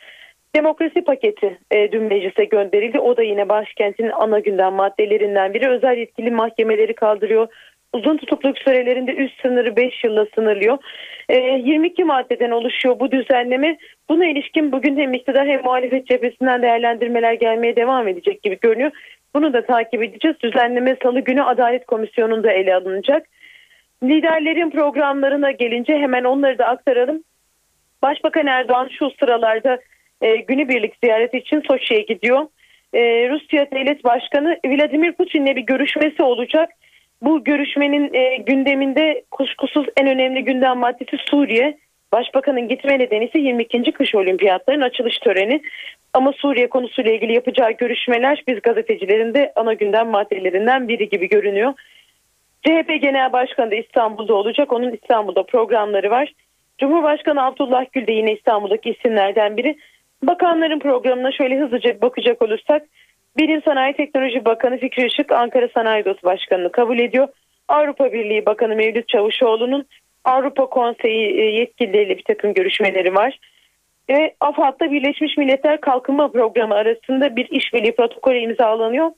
[0.57, 2.99] Demokrasi paketi e, dün meclise gönderildi.
[2.99, 5.69] O da yine başkentin ana gündem maddelerinden biri.
[5.69, 7.49] Özel yetkili mahkemeleri kaldırıyor.
[7.93, 10.79] Uzun tutukluk sürelerinde üst sınırı 5 yılla sınırlıyor.
[11.29, 13.79] E, 22 maddeden oluşuyor bu düzenleme.
[14.09, 18.91] Buna ilişkin bugün hem iktidar hem muhalefet cephesinden değerlendirmeler gelmeye devam edecek gibi görünüyor.
[19.35, 20.37] Bunu da takip edeceğiz.
[20.43, 23.27] Düzenleme salı günü Adalet Komisyonu'nda ele alınacak.
[24.09, 27.25] Liderlerin programlarına gelince hemen onları da aktaralım.
[28.03, 29.79] Başbakan Erdoğan şu sıralarda
[30.21, 32.47] e, günübirlik ziyareti için Soçi'ye gidiyor.
[32.95, 36.71] E, Rusya Devlet Başkanı Vladimir Putin'le bir görüşmesi olacak.
[37.23, 41.79] Bu görüşmenin e, gündeminde kuşkusuz en önemli gündem maddesi Suriye.
[42.13, 43.93] Başbakanın gitme nedeni ise 22.
[43.93, 45.63] kış olimpiyatlarının açılış töreni.
[46.13, 51.75] Ama Suriye konusuyla ilgili yapacağı görüşmeler biz gazetecilerin de ana gündem maddelerinden biri gibi görünüyor.
[52.65, 54.73] CHP Genel Başkanı da İstanbul'da olacak.
[54.73, 56.33] Onun İstanbul'da programları var.
[56.79, 59.77] Cumhurbaşkanı Abdullah Gül de yine İstanbul'daki isimlerden biri.
[60.23, 62.83] Bakanların programına şöyle hızlıca bakacak olursak
[63.37, 67.29] Bilim Sanayi Teknoloji Bakanı Fikri Işık Ankara Sanayi Odası Başkanı'nı kabul ediyor.
[67.69, 69.87] Avrupa Birliği Bakanı Mevlüt Çavuşoğlu'nun
[70.25, 73.39] Avrupa Konseyi e, yetkilileriyle bir takım görüşmeleri var.
[74.11, 79.11] Ve AFAD'da Birleşmiş Milletler Kalkınma Programı arasında bir işbirliği protokolü imzalanıyor.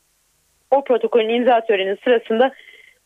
[0.70, 2.52] O protokolün imza töreni sırasında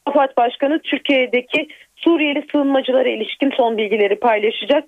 [0.07, 4.85] AFAD Başkanı Türkiye'deki Suriyeli sığınmacılara ilişkin son bilgileri paylaşacak.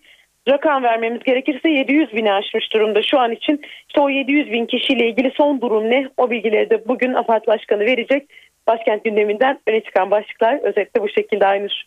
[0.49, 3.61] Rakam vermemiz gerekirse 700 bini aşmış durumda şu an için.
[3.89, 6.09] İşte o 700 bin kişiyle ilgili son durum ne?
[6.17, 8.29] O bilgileri de bugün AFAD Başkanı verecek.
[8.67, 11.83] Başkent gündeminden öne çıkan başlıklar özetle bu şekilde Aynur.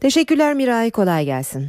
[0.00, 1.66] Teşekkürler Miray kolay gelsin.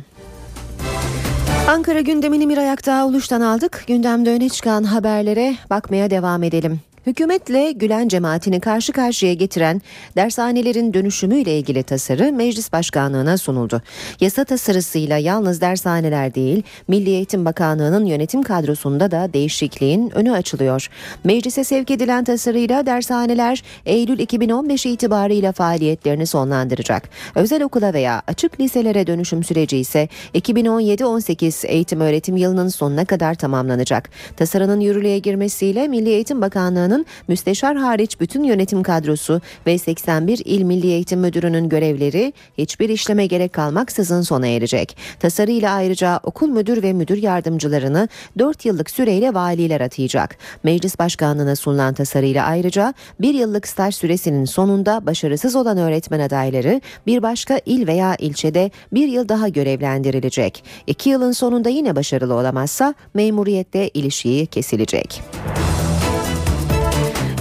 [1.70, 3.84] Ankara gündemini Miray Aktağ Uluş'tan aldık.
[3.88, 6.80] Gündemde öne çıkan haberlere bakmaya devam edelim.
[7.08, 9.82] Hükümetle Gülen cemaatini karşı karşıya getiren
[10.16, 13.82] dershanelerin dönüşümüyle ilgili tasarı Meclis Başkanlığı'na sunuldu.
[14.20, 20.90] Yasa tasarısıyla yalnız dershaneler değil, Milli Eğitim Bakanlığı'nın yönetim kadrosunda da değişikliğin önü açılıyor.
[21.24, 27.10] Meclise sevk edilen tasarıyla dershaneler Eylül 2015 itibarıyla faaliyetlerini sonlandıracak.
[27.36, 34.10] Özel okula veya açık liselere dönüşüm süreci ise 2017-18 eğitim öğretim yılının sonuna kadar tamamlanacak.
[34.38, 36.93] Tasarının yürürlüğe girmesiyle Milli Eğitim Bakanlığı'nın
[37.28, 43.54] müsteşar hariç bütün yönetim kadrosu ve 81 il Milli Eğitim Müdürü'nün görevleri hiçbir işleme gerek
[43.54, 44.98] kalmaksızın sona erecek.
[45.20, 48.08] Tasarıyla ayrıca okul müdür ve müdür yardımcılarını
[48.40, 50.38] 4 yıllık süreyle valiler atayacak.
[50.64, 57.24] Meclis Başkanlığı'na sunulan tasarıyla ayrıca bir yıllık staj süresinin sonunda başarısız olan öğretmen adayları bir
[57.24, 60.64] başka il veya ilçede bir yıl daha görevlendirilecek.
[60.88, 65.22] 2 yılın sonunda yine başarılı olamazsa memuriyette ilişiği kesilecek.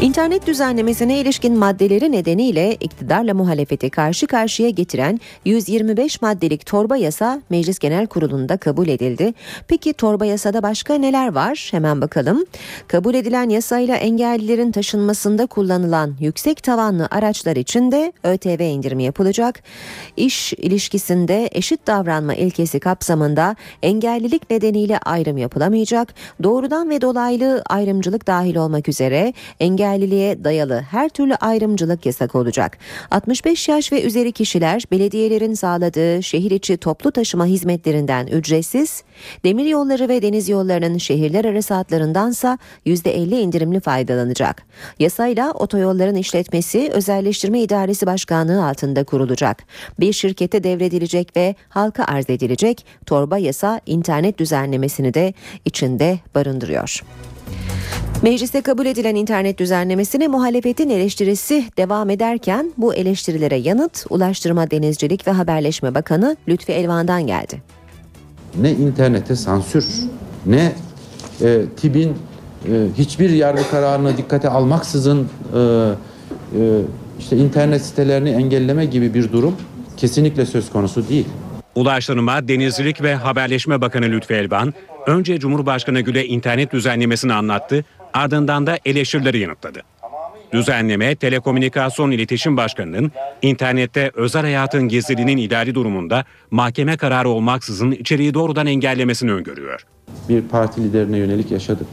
[0.03, 7.79] İnternet düzenlemesine ilişkin maddeleri nedeniyle iktidarla muhalefeti karşı karşıya getiren 125 maddelik torba yasa Meclis
[7.79, 9.35] Genel Kurulu'nda kabul edildi.
[9.69, 11.69] Peki torba yasada başka neler var?
[11.71, 12.45] Hemen bakalım.
[12.89, 19.63] Kabul edilen yasayla engellilerin taşınmasında kullanılan yüksek tavanlı araçlar için de ÖTV indirimi yapılacak.
[20.17, 26.15] İş ilişkisinde eşit davranma ilkesi kapsamında engellilik nedeniyle ayrım yapılamayacak.
[26.43, 32.79] Doğrudan ve dolaylı ayrımcılık dahil olmak üzere engelli engelliliğe dayalı her türlü ayrımcılık yasak olacak.
[33.11, 39.03] 65 yaş ve üzeri kişiler belediyelerin sağladığı şehir içi toplu taşıma hizmetlerinden ücretsiz,
[39.45, 44.63] demir yolları ve deniz yollarının şehirler arası hatlarındansa %50 indirimli faydalanacak.
[44.99, 49.63] Yasayla otoyolların işletmesi Özelleştirme İdaresi Başkanlığı altında kurulacak.
[50.01, 55.35] Bir şirkete devredilecek ve halka arz edilecek torba yasa internet düzenlemesini de
[55.65, 57.03] içinde barındırıyor.
[58.23, 65.31] Mecliste kabul edilen internet düzenlemesine muhalefetin eleştirisi devam ederken bu eleştirilere yanıt Ulaştırma Denizcilik ve
[65.31, 67.63] Haberleşme Bakanı Lütfi Elvan'dan geldi.
[68.61, 69.87] Ne internete sansür
[70.47, 70.73] ne
[71.43, 72.15] e, TİB'in e,
[72.99, 76.81] hiçbir yargı kararını dikkate almaksızın e, e,
[77.19, 79.57] işte internet sitelerini engelleme gibi bir durum
[79.97, 81.27] kesinlikle söz konusu değil.
[81.75, 84.75] Ulaştırma, Denizcilik ve Haberleşme Bakanı Lütfi Elvan,
[85.07, 87.85] önce Cumhurbaşkanı Gül'e internet düzenlemesini anlattı,
[88.15, 89.83] ardından da eleştirileri yanıtladı.
[90.53, 98.67] Düzenleme, Telekomünikasyon İletişim Başkanı'nın internette özel hayatın gizliliğinin idari durumunda mahkeme kararı olmaksızın içeriği doğrudan
[98.67, 99.87] engellemesini öngörüyor.
[100.29, 101.87] Bir parti liderine yönelik yaşadık.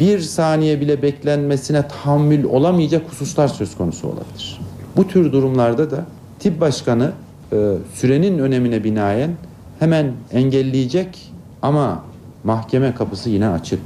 [0.00, 4.60] Bir saniye bile beklenmesine tahammül olamayacak hususlar söz konusu olabilir.
[4.96, 6.06] Bu tür durumlarda da
[6.38, 7.12] tip başkanı
[7.52, 7.56] e,
[7.94, 9.30] sürenin önemine binaen
[9.78, 11.32] hemen engelleyecek
[11.62, 12.04] ama
[12.46, 13.80] mahkeme kapısı yine açık.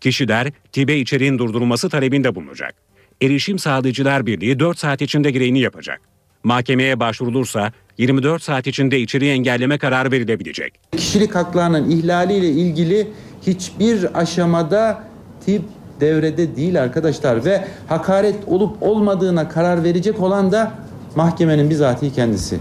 [0.00, 2.74] Kişiler TİB'e içeriğin durdurulması talebinde bulunacak.
[3.22, 6.00] Erişim Sağlayıcılar Birliği 4 saat içinde gereğini yapacak.
[6.44, 10.74] Mahkemeye başvurulursa 24 saat içinde içeriği engelleme kararı verilebilecek.
[10.92, 13.08] Kişilik haklarının ihlaliyle ilgili
[13.46, 15.04] hiçbir aşamada
[15.46, 15.62] tip
[16.00, 20.72] devrede değil arkadaşlar ve hakaret olup olmadığına karar verecek olan da
[21.16, 22.58] mahkemenin bizatihi kendisi.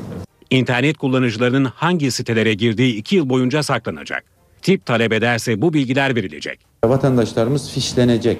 [0.49, 4.40] İnternet kullanıcılarının hangi sitelere girdiği 2 yıl boyunca saklanacak.
[4.61, 6.59] Tip talep ederse bu bilgiler verilecek.
[6.85, 8.37] Vatandaşlarımız fişlenecek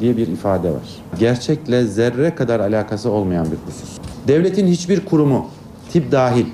[0.00, 0.82] diye bir ifade var.
[1.18, 3.98] Gerçekle zerre kadar alakası olmayan bir husus.
[4.28, 5.50] Devletin hiçbir kurumu,
[5.92, 6.46] tip dahil,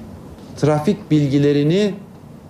[0.57, 1.95] trafik bilgilerini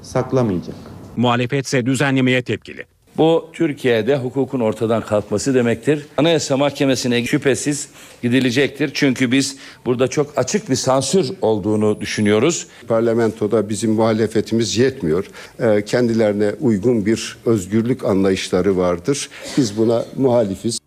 [0.03, 0.77] saklamayacak.
[1.17, 2.85] Muhalefet ise düzenlemeye tepkili.
[3.19, 6.07] Bu Türkiye'de hukukun ortadan kalkması demektir.
[6.17, 7.89] Anayasa Mahkemesi'ne şüphesiz
[8.23, 8.91] gidilecektir.
[8.95, 9.57] Çünkü biz
[9.87, 12.67] burada çok açık bir sansür olduğunu düşünüyoruz.
[12.89, 15.25] Parlamentoda bizim muhalefetimiz yetmiyor.
[15.61, 19.29] Ee, kendilerine uygun bir özgürlük anlayışları vardır.
[19.57, 20.79] Biz buna muhalifiz.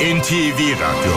[0.00, 1.12] NTV Radyo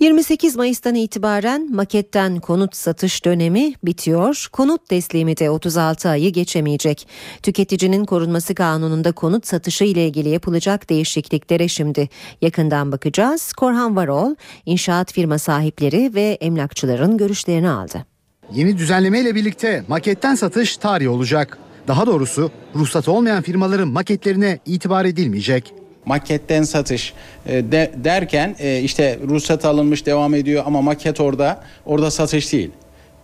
[0.00, 4.48] 28 Mayıs'tan itibaren maketten konut satış dönemi bitiyor.
[4.52, 7.08] Konut teslimi de 36 ayı geçemeyecek.
[7.42, 12.08] Tüketicinin korunması kanununda konut satışı ile ilgili yapılacak değişikliklere şimdi
[12.40, 13.52] yakından bakacağız.
[13.52, 14.34] Korhan Varol,
[14.66, 18.06] inşaat firma sahipleri ve emlakçıların görüşlerini aldı.
[18.52, 21.58] Yeni düzenleme ile birlikte maketten satış tarihi olacak.
[21.88, 25.79] Daha doğrusu ruhsatı olmayan firmaların maketlerine itibar edilmeyecek.
[26.04, 27.14] Maketten satış
[27.46, 32.70] e, de, derken e, işte ruhsat alınmış devam ediyor ama maket orada orada satış değil.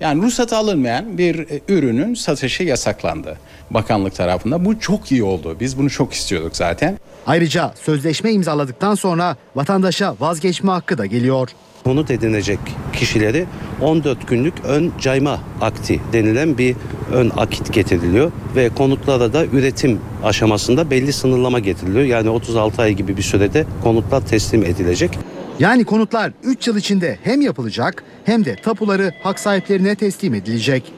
[0.01, 3.39] Yani ruhsat alınmayan bir e, ürünün satışı yasaklandı
[3.71, 4.65] bakanlık tarafında.
[4.65, 5.57] Bu çok iyi oldu.
[5.61, 6.99] Biz bunu çok istiyorduk zaten.
[7.27, 11.51] Ayrıca sözleşme imzaladıktan sonra vatandaşa vazgeçme hakkı da geliyor.
[11.87, 12.59] Konut edinecek
[12.93, 13.47] kişileri
[13.81, 16.77] 14 günlük ön cayma akti denilen bir
[17.13, 22.05] ön akit getiriliyor ve konutlara da üretim aşamasında belli sınırlama getiriliyor.
[22.05, 25.19] Yani 36 ay gibi bir sürede konutlar teslim edilecek.
[25.59, 30.93] Yani konutlar 3 yıl içinde hem yapılacak hem de tapuları hak sahiplerine teslim edilecek.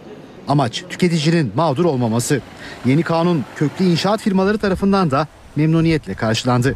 [0.49, 2.41] Amaç tüketicinin mağdur olmaması.
[2.86, 5.26] Yeni kanun köklü inşaat firmaları tarafından da
[5.57, 6.74] memnuniyetle karşılandı.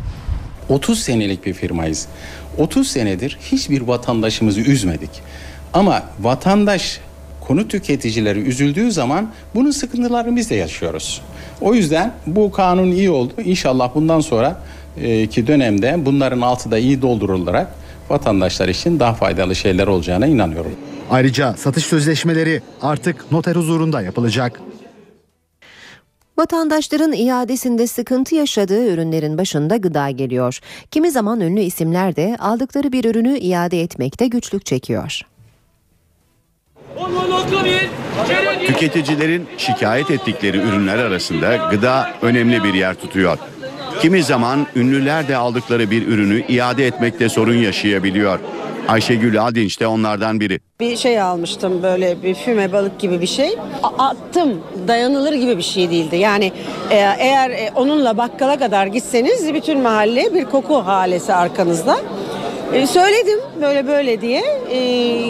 [0.69, 2.09] 30 senelik bir firmayız.
[2.59, 5.11] 30 senedir hiçbir vatandaşımızı üzmedik.
[5.73, 7.01] Ama vatandaş
[7.41, 11.23] konut tüketicileri üzüldüğü zaman bunun sıkıntılarını biz de yaşıyoruz.
[11.61, 13.33] O yüzden bu kanun iyi oldu.
[13.45, 14.61] İnşallah bundan sonra
[14.97, 17.69] e, ki dönemde bunların altı da iyi doldurularak
[18.11, 20.73] vatandaşlar için daha faydalı şeyler olacağına inanıyorum.
[21.11, 24.61] Ayrıca satış sözleşmeleri artık noter huzurunda yapılacak.
[26.39, 30.59] Vatandaşların iadesinde sıkıntı yaşadığı ürünlerin başında gıda geliyor.
[30.91, 35.21] Kimi zaman ünlü isimler de aldıkları bir ürünü iade etmekte güçlük çekiyor.
[38.67, 43.39] Tüketicilerin şikayet ettikleri ürünler arasında gıda önemli bir yer tutuyor.
[44.01, 48.39] Kimi zaman ünlüler de aldıkları bir ürünü iade etmekte sorun yaşayabiliyor.
[48.89, 50.61] Ayşegül Adinç de onlardan biri.
[50.81, 53.59] Bir şey almıştım böyle bir füme balık gibi bir şey.
[53.83, 56.17] A- attım dayanılır gibi bir şey değildi.
[56.17, 56.53] Yani
[56.91, 62.01] e, eğer e, onunla bakkala kadar gitseniz bütün mahalle bir koku halesi arkanızda.
[62.73, 64.79] E, söyledim böyle böyle diye E,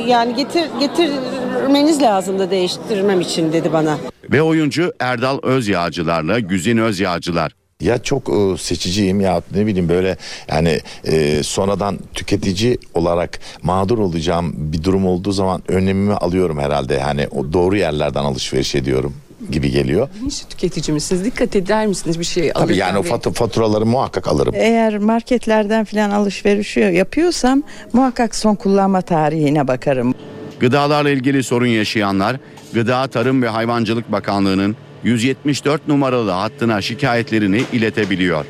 [0.08, 3.96] yani getir getirmeniz lazımdı değiştirmem için dedi bana.
[4.30, 7.52] Ve oyuncu Erdal Özyağcılar'la Güzin Özyağcılar.
[7.82, 10.16] Ya çok e, seçiciyim ya ne bileyim böyle
[10.48, 16.94] yani e, sonradan tüketici olarak mağdur olacağım bir durum olduğu zaman önlemimi alıyorum herhalde.
[16.94, 19.14] Yani o doğru yerlerden alışveriş ediyorum
[19.50, 20.08] gibi geliyor.
[20.20, 21.24] Bilinçli tüketici misiniz?
[21.24, 23.18] Dikkat eder misiniz bir şey Tabii yani o alırken?
[23.18, 24.54] fat- faturaları muhakkak alırım.
[24.56, 27.62] Eğer marketlerden falan alışveriş yapıyorsam
[27.92, 30.14] muhakkak son kullanma tarihine bakarım.
[30.60, 32.36] Gıdalarla ilgili sorun yaşayanlar
[32.72, 38.44] Gıda Tarım ve Hayvancılık Bakanlığı'nın 174 numaralı hattına şikayetlerini iletebiliyor.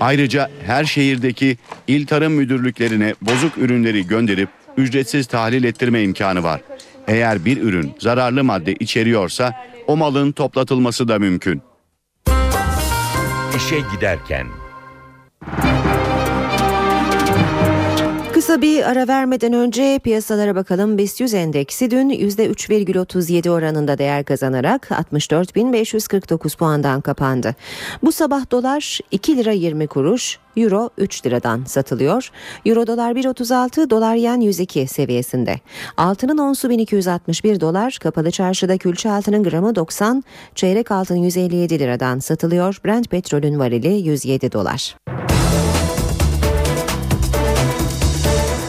[0.00, 6.60] Ayrıca her şehirdeki il tarım müdürlüklerine bozuk ürünleri gönderip ücretsiz tahlil ettirme imkanı var.
[7.08, 9.52] Eğer bir ürün zararlı madde içeriyorsa
[9.86, 11.62] o malın toplatılması da mümkün.
[13.56, 14.46] İşe giderken
[18.44, 20.98] Kısa bir ara vermeden önce piyasalara bakalım.
[20.98, 27.54] BIST 100 endeksi dün %3,37 oranında değer kazanarak 64.549 puandan kapandı.
[28.02, 32.30] Bu sabah dolar 2 lira 20 kuruş, euro 3 liradan satılıyor.
[32.66, 35.60] Euro dolar 1.36, dolar yen 102 seviyesinde.
[35.96, 40.24] Altının onsu 1261 dolar, kapalı çarşıda külçe altının gramı 90,
[40.54, 42.80] çeyrek altın 157 liradan satılıyor.
[42.84, 44.96] Brent petrolün varili 107 dolar.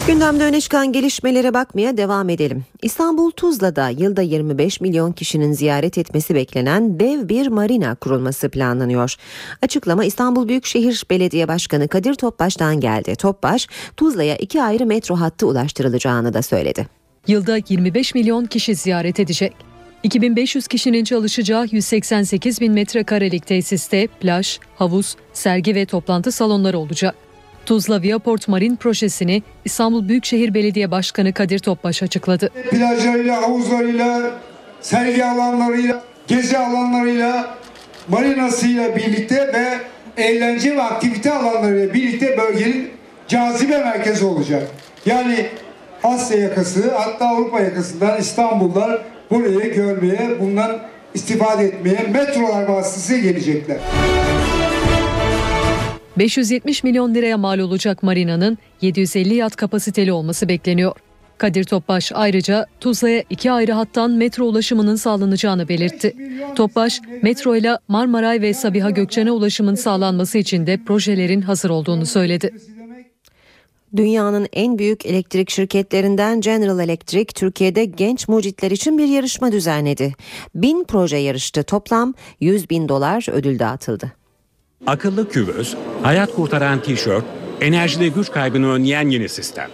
[0.07, 2.65] Gündemde öne çıkan gelişmelere bakmaya devam edelim.
[2.81, 9.15] İstanbul Tuzla'da yılda 25 milyon kişinin ziyaret etmesi beklenen dev bir marina kurulması planlanıyor.
[9.61, 13.15] Açıklama İstanbul Büyükşehir Belediye Başkanı Kadir Topbaş'tan geldi.
[13.15, 16.87] Topbaş, Tuzla'ya iki ayrı metro hattı ulaştırılacağını da söyledi.
[17.27, 19.53] Yılda 25 milyon kişi ziyaret edecek.
[20.03, 27.15] 2500 kişinin çalışacağı 188 bin metrekarelik tesiste plaj, havuz, sergi ve toplantı salonları olacak.
[27.65, 32.49] Tuzla Viaport Marin projesini İstanbul Büyükşehir Belediye Başkanı Kadir Topbaş açıkladı.
[32.71, 34.31] plajlarıyla, havuzlarıyla,
[34.81, 37.55] sergi alanlarıyla, gezi alanlarıyla,
[38.07, 39.77] marinasıyla birlikte ve
[40.23, 42.89] eğlence ve aktivite alanlarıyla birlikte bölgenin
[43.27, 44.67] cazibe merkezi olacak.
[45.05, 45.45] Yani
[46.03, 48.99] Asya yakası hatta Avrupa yakasından İstanbul'dan
[49.31, 50.79] buraya görmeye, bundan
[51.13, 53.77] istifade etmeye metrolar vasıtasıyla gelecekler.
[56.17, 60.95] 570 milyon liraya mal olacak marinanın 750 yat kapasiteli olması bekleniyor.
[61.37, 66.13] Kadir Topbaş ayrıca Tuzla'ya iki ayrı hattan metro ulaşımının sağlanacağını belirtti.
[66.55, 72.51] Topbaş, metro ile Marmaray ve Sabiha Gökçen'e ulaşımın sağlanması için de projelerin hazır olduğunu söyledi.
[73.95, 80.13] Dünyanın en büyük elektrik şirketlerinden General Electric Türkiye'de genç mucitler için bir yarışma düzenledi.
[80.55, 81.63] Bin proje yarıştı.
[81.63, 84.24] Toplam 100 bin dolar ödül dağıtıldı.
[84.87, 87.25] Akıllı küvöz, hayat kurtaran tişört,
[87.61, 89.69] enerjide güç kaybını önleyen yeni sistem.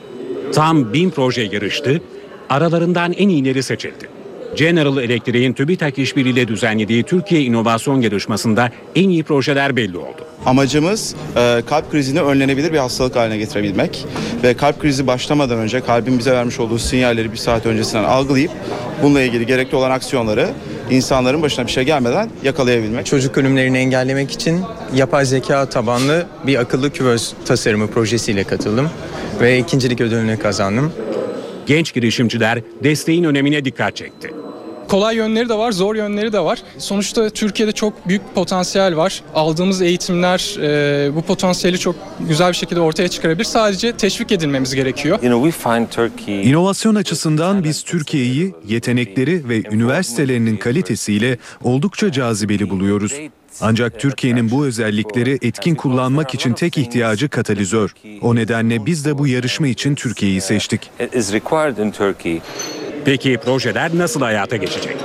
[0.54, 2.02] Tam bin proje yarıştı,
[2.50, 4.21] aralarından en iyileri seçildi.
[4.56, 10.22] General Electric'in TÜBİTAK işbirliğiyle düzenlediği Türkiye İnovasyon Yarışması'nda en iyi projeler belli oldu.
[10.46, 14.06] Amacımız e, kalp krizini önlenebilir bir hastalık haline getirebilmek
[14.44, 18.52] ve kalp krizi başlamadan önce kalbin bize vermiş olduğu sinyalleri bir saat öncesinden algılayıp
[19.04, 20.50] bununla ilgili gerekli olan aksiyonları
[20.90, 23.06] insanların başına bir şey gelmeden yakalayabilmek.
[23.06, 24.62] Çocuk ölümlerini engellemek için
[24.96, 28.90] yapay zeka tabanlı bir akıllı küvöz tasarımı projesiyle katıldım
[29.42, 30.94] ve ikincilik ödülünü kazandım.
[31.66, 34.41] Genç girişimciler desteğin önemine dikkat çekti.
[34.92, 36.60] Kolay yönleri de var, zor yönleri de var.
[36.78, 39.24] Sonuçta Türkiye'de çok büyük potansiyel var.
[39.36, 43.44] Aldığımız eğitimler e, bu potansiyeli çok güzel bir şekilde ortaya çıkarabilir.
[43.44, 45.20] Sadece teşvik edilmemiz gerekiyor.
[46.44, 53.14] İnovasyon açısından biz Türkiye'yi yetenekleri ve üniversitelerinin kalitesiyle oldukça cazibeli buluyoruz.
[53.62, 57.94] Ancak Türkiye'nin bu özellikleri etkin kullanmak için tek ihtiyacı katalizör.
[58.22, 60.90] O nedenle biz de bu yarışma için Türkiye'yi seçtik.
[63.06, 64.98] Peki projeler nasıl hayata geçecek?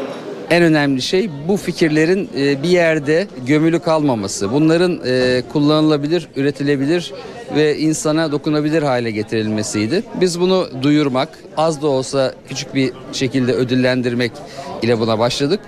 [0.51, 4.53] En önemli şey bu fikirlerin e, bir yerde gömülü kalmaması.
[4.53, 7.13] Bunların e, kullanılabilir, üretilebilir
[7.57, 10.03] ve insana dokunabilir hale getirilmesiydi.
[10.21, 14.33] Biz bunu duyurmak, az da olsa küçük bir şekilde ödüllendirmek
[14.83, 15.61] ile buna başladık.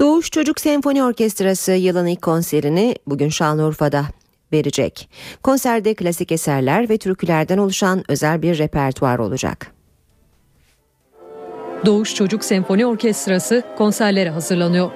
[0.00, 4.04] Doğuş Çocuk Senfoni Orkestrası yılın ilk konserini bugün Şanlıurfa'da
[4.52, 5.08] verecek.
[5.42, 9.75] Konserde klasik eserler ve türkülerden oluşan özel bir repertuar olacak.
[11.84, 14.90] Doğuş Çocuk Senfoni Orkestrası konserlere hazırlanıyor.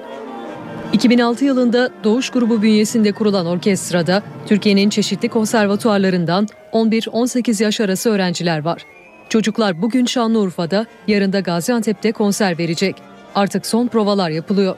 [0.93, 8.85] 2006 yılında Doğuş grubu bünyesinde kurulan orkestrada Türkiye'nin çeşitli konservatuarlarından 11-18 yaş arası öğrenciler var.
[9.29, 12.95] Çocuklar bugün Şanlıurfa'da, yarın da Gaziantep'te konser verecek.
[13.35, 14.77] Artık son provalar yapılıyor.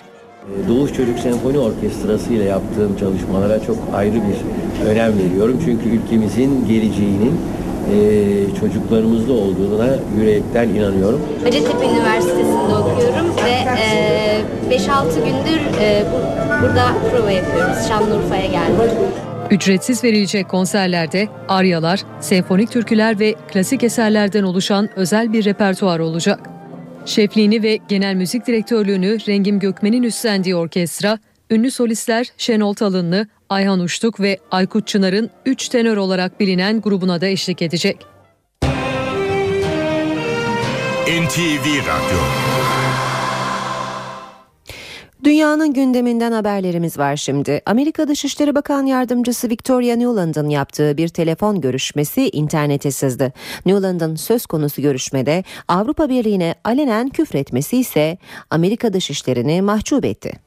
[0.69, 5.61] Doğuş Çocuk Senfoni Orkestrası ile yaptığım çalışmalara çok ayrı bir önem veriyorum.
[5.65, 7.39] Çünkü ülkemizin geleceğinin
[7.91, 11.21] e, çocuklarımızda olduğuna yürekten inanıyorum.
[11.43, 13.51] Hacettepe Üniversitesi'nde okuyorum ve
[14.69, 16.17] e, 5-6 gündür e, bu,
[16.61, 17.87] burada prova yapıyoruz.
[17.87, 18.91] Şanlıurfa'ya geldik.
[19.51, 26.39] Ücretsiz verilecek konserlerde aryalar, senfonik türküler ve klasik eserlerden oluşan özel bir repertuar olacak.
[27.05, 31.19] Şefliğini ve genel müzik direktörlüğünü Rengim Gökmen'in üstlendiği orkestra,
[31.53, 37.27] ünlü solistler Şenol Talınlı, Ayhan Uçtuk ve Aykut Çınar'ın 3 tenör olarak bilinen grubuna da
[37.27, 37.97] eşlik edecek.
[41.07, 42.19] NTV Radyo
[45.23, 47.61] Dünyanın gündeminden haberlerimiz var şimdi.
[47.65, 53.33] Amerika Dışişleri Bakan Yardımcısı Victoria Nuland'ın yaptığı bir telefon görüşmesi internete sızdı.
[53.65, 58.17] Nuland'ın söz konusu görüşmede Avrupa Birliği'ne alenen küfretmesi ise
[58.49, 60.42] Amerika Dışişleri'ni mahcup etti.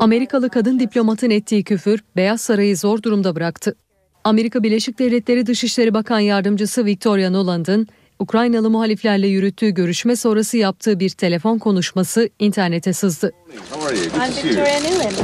[0.00, 3.76] Amerikalı kadın diplomatın ettiği küfür Beyaz Sarayı zor durumda bıraktı.
[4.24, 11.10] Amerika Birleşik Devletleri Dışişleri Bakan Yardımcısı Victoria Nuland'ın Ukraynalı muhaliflerle yürüttüğü görüşme sonrası yaptığı bir
[11.10, 13.32] telefon konuşması internete sızdı.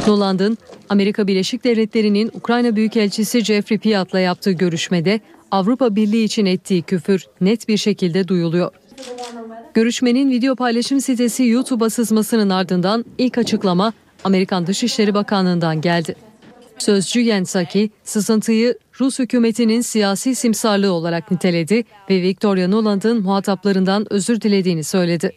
[0.06, 0.58] Nuland'ın
[0.88, 5.20] Amerika Birleşik Devletleri'nin Ukrayna Büyükelçisi Jeffrey Piat'la yaptığı görüşmede
[5.50, 8.70] Avrupa Birliği için ettiği küfür net bir şekilde duyuluyor.
[9.74, 13.92] Görüşmenin video paylaşım sitesi YouTube'a sızmasının ardından ilk açıklama
[14.24, 16.14] Amerikan Dışişleri Bakanlığı'ndan geldi.
[16.78, 24.40] Sözcü Yen Psaki, sızıntıyı Rus hükümetinin siyasi simsarlığı olarak niteledi ve Victoria Nuland'ın muhataplarından özür
[24.40, 25.32] dilediğini söyledi.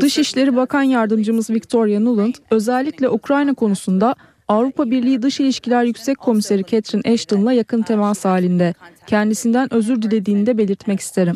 [0.00, 4.14] Dışişleri Bakan Yardımcımız Victoria Nuland özellikle Ukrayna konusunda
[4.48, 8.74] Avrupa Birliği Dış İlişkiler Yüksek Komiseri Catherine Ashton'la yakın temas halinde.
[9.06, 11.34] Kendisinden özür dilediğini de belirtmek isterim.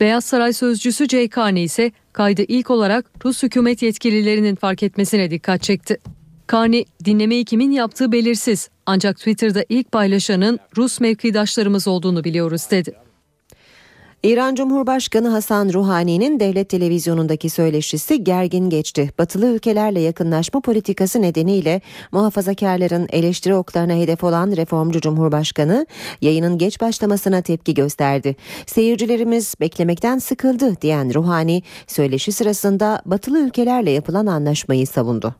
[0.00, 5.62] Beyaz Saray sözcüsü Jay Carney ise kaydı ilk olarak Rus hükümet yetkililerinin fark etmesine dikkat
[5.62, 5.98] çekti.
[6.52, 13.05] Carney, dinlemeyi kimin yaptığı belirsiz ancak Twitter'da ilk paylaşanın Rus mevkidaşlarımız olduğunu biliyoruz dedi.
[14.22, 19.10] İran Cumhurbaşkanı Hasan Ruhani'nin devlet televizyonundaki söyleşisi gergin geçti.
[19.18, 21.80] Batılı ülkelerle yakınlaşma politikası nedeniyle
[22.12, 25.86] muhafazakarların eleştiri oklarına hedef olan reformcu Cumhurbaşkanı
[26.20, 28.36] yayının geç başlamasına tepki gösterdi.
[28.66, 35.34] Seyircilerimiz beklemekten sıkıldı diyen Ruhani söyleşi sırasında batılı ülkelerle yapılan anlaşmayı savundu.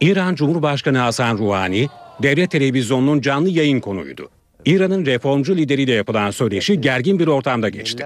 [0.00, 1.88] İran Cumhurbaşkanı Hasan Ruhani
[2.22, 4.30] devlet televizyonunun canlı yayın konuydu.
[4.66, 8.04] İran'ın reformcu lideriyle yapılan söyleşi gergin bir ortamda geçti.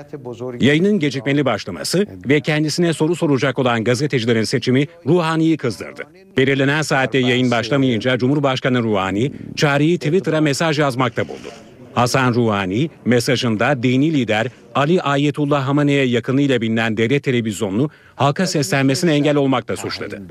[0.60, 6.02] Yayının gecikmeli başlaması ve kendisine soru soracak olan gazetecilerin seçimi Ruhani'yi kızdırdı.
[6.36, 11.48] Belirlenen saatte yayın başlamayınca Cumhurbaşkanı Ruhani çareyi Twitter'a mesaj yazmakta buldu.
[11.94, 19.36] Hasan Ruhani mesajında dini lider Ali Ayetullah Hamane'ye yakınıyla bilinen devlet televizyonunu halka seslenmesine engel
[19.36, 20.22] olmakla suçladı.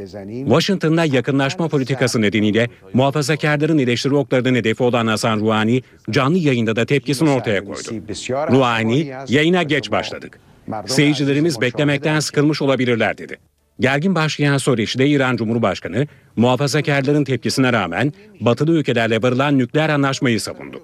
[0.45, 5.81] Washington'da yakınlaşma politikası nedeniyle muhafazakarların eleştiri oklarının hedefi olan Hasan Ruhani
[6.11, 7.89] canlı yayında da tepkisini ortaya koydu.
[8.51, 10.39] Ruhani yayına geç başladık.
[10.85, 13.37] Seyircilerimiz beklemekten sıkılmış olabilirler dedi.
[13.79, 20.81] Gergin başlayan söyleşide İran Cumhurbaşkanı muhafazakarların tepkisine rağmen batılı ülkelerle varılan nükleer anlaşmayı savundu.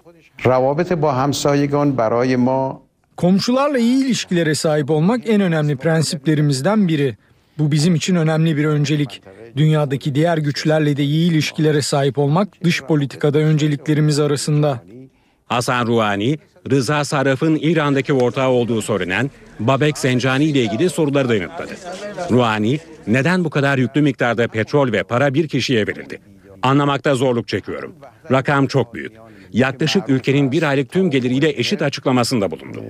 [3.17, 7.17] Komşularla iyi ilişkilere sahip olmak en önemli prensiplerimizden biri.
[7.57, 9.21] Bu bizim için önemli bir öncelik.
[9.57, 14.83] Dünyadaki diğer güçlerle de iyi ilişkilere sahip olmak dış politikada önceliklerimiz arasında.
[15.47, 16.37] Hasan Ruhani,
[16.71, 21.73] Rıza Sarraf'ın İran'daki ortağı olduğu söylenen Babek Zencani ile ilgili soruları da yanıtladı.
[22.31, 26.19] Ruhani, neden bu kadar yüklü miktarda petrol ve para bir kişiye verildi?
[26.61, 27.95] Anlamakta zorluk çekiyorum.
[28.31, 29.11] Rakam çok büyük.
[29.53, 32.83] Yaklaşık ülkenin bir aylık tüm geliriyle eşit açıklamasında bulundu.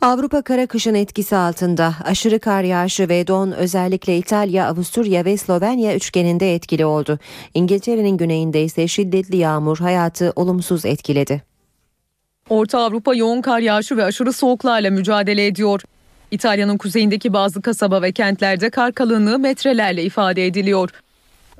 [0.00, 5.94] Avrupa kara kışın etkisi altında aşırı kar yağışı ve don özellikle İtalya, Avusturya ve Slovenya
[5.96, 7.18] üçgeninde etkili oldu.
[7.54, 11.42] İngiltere'nin güneyinde ise şiddetli yağmur hayatı olumsuz etkiledi.
[12.48, 15.82] Orta Avrupa yoğun kar yağışı ve aşırı soğuklarla mücadele ediyor.
[16.30, 20.90] İtalya'nın kuzeyindeki bazı kasaba ve kentlerde kar kalınlığı metrelerle ifade ediliyor.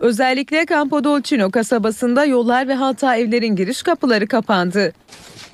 [0.02, 4.92] Özellikle Campodolcino kasabasında yollar ve hatta evlerin giriş kapıları kapandı.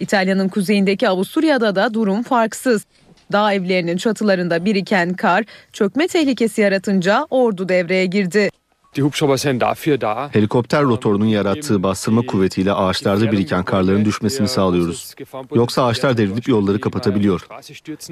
[0.01, 2.85] İtalya'nın kuzeyindeki Avusturya'da da durum farksız.
[3.33, 8.51] Dağ evlerinin çatılarında biriken kar çökme tehlikesi yaratınca ordu devreye girdi.
[10.33, 15.15] Helikopter rotorunun yarattığı bastırma kuvvetiyle ağaçlarda biriken karların düşmesini sağlıyoruz.
[15.55, 17.47] Yoksa ağaçlar devrilip yolları kapatabiliyor.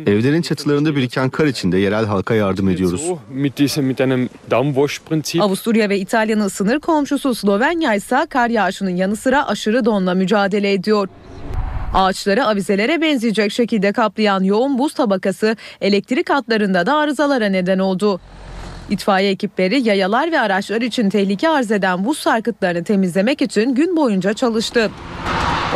[0.06, 3.10] Evlerin çatılarında biriken kar içinde yerel halka yardım ediyoruz.
[5.40, 11.08] Avusturya ve İtalya'nın sınır komşusu Slovenya ise kar yağışının yanı sıra aşırı donla mücadele ediyor.
[11.94, 18.20] Ağaçları avizelere benzeyecek şekilde kaplayan yoğun buz tabakası elektrik hatlarında da arızalara neden oldu.
[18.90, 24.32] İtfaiye ekipleri yayalar ve araçlar için tehlike arz eden buz sarkıtlarını temizlemek için gün boyunca
[24.32, 24.90] çalıştı.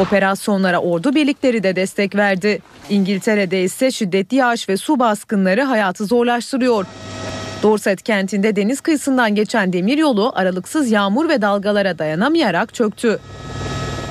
[0.00, 2.58] Operasyonlara ordu birlikleri de destek verdi.
[2.90, 6.86] İngiltere'de ise şiddetli yağış ve su baskınları hayatı zorlaştırıyor.
[7.62, 13.18] Dorset kentinde deniz kıyısından geçen demiryolu aralıksız yağmur ve dalgalara dayanamayarak çöktü.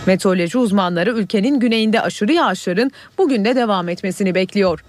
[0.05, 4.83] Meteoroloji uzmanları ülkenin güneyinde aşırı yağışların bugün de devam etmesini bekliyor.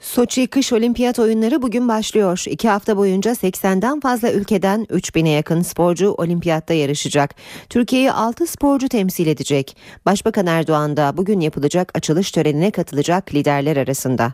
[0.00, 2.44] Soçi Kış Olimpiyat Oyunları bugün başlıyor.
[2.46, 7.34] İki hafta boyunca 80'den fazla ülkeden 3000'e yakın sporcu olimpiyatta yarışacak.
[7.70, 9.76] Türkiye'yi 6 sporcu temsil edecek.
[10.06, 14.32] Başbakan Erdoğan da bugün yapılacak açılış törenine katılacak liderler arasında.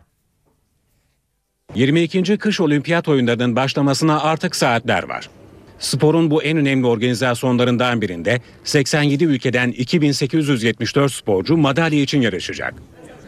[1.75, 2.39] 22.
[2.39, 5.31] Kış Olimpiyat Oyunları'nın başlamasına artık saatler var.
[5.79, 12.75] Sporun bu en önemli organizasyonlarından birinde 87 ülkeden 2874 sporcu madalya için yarışacak.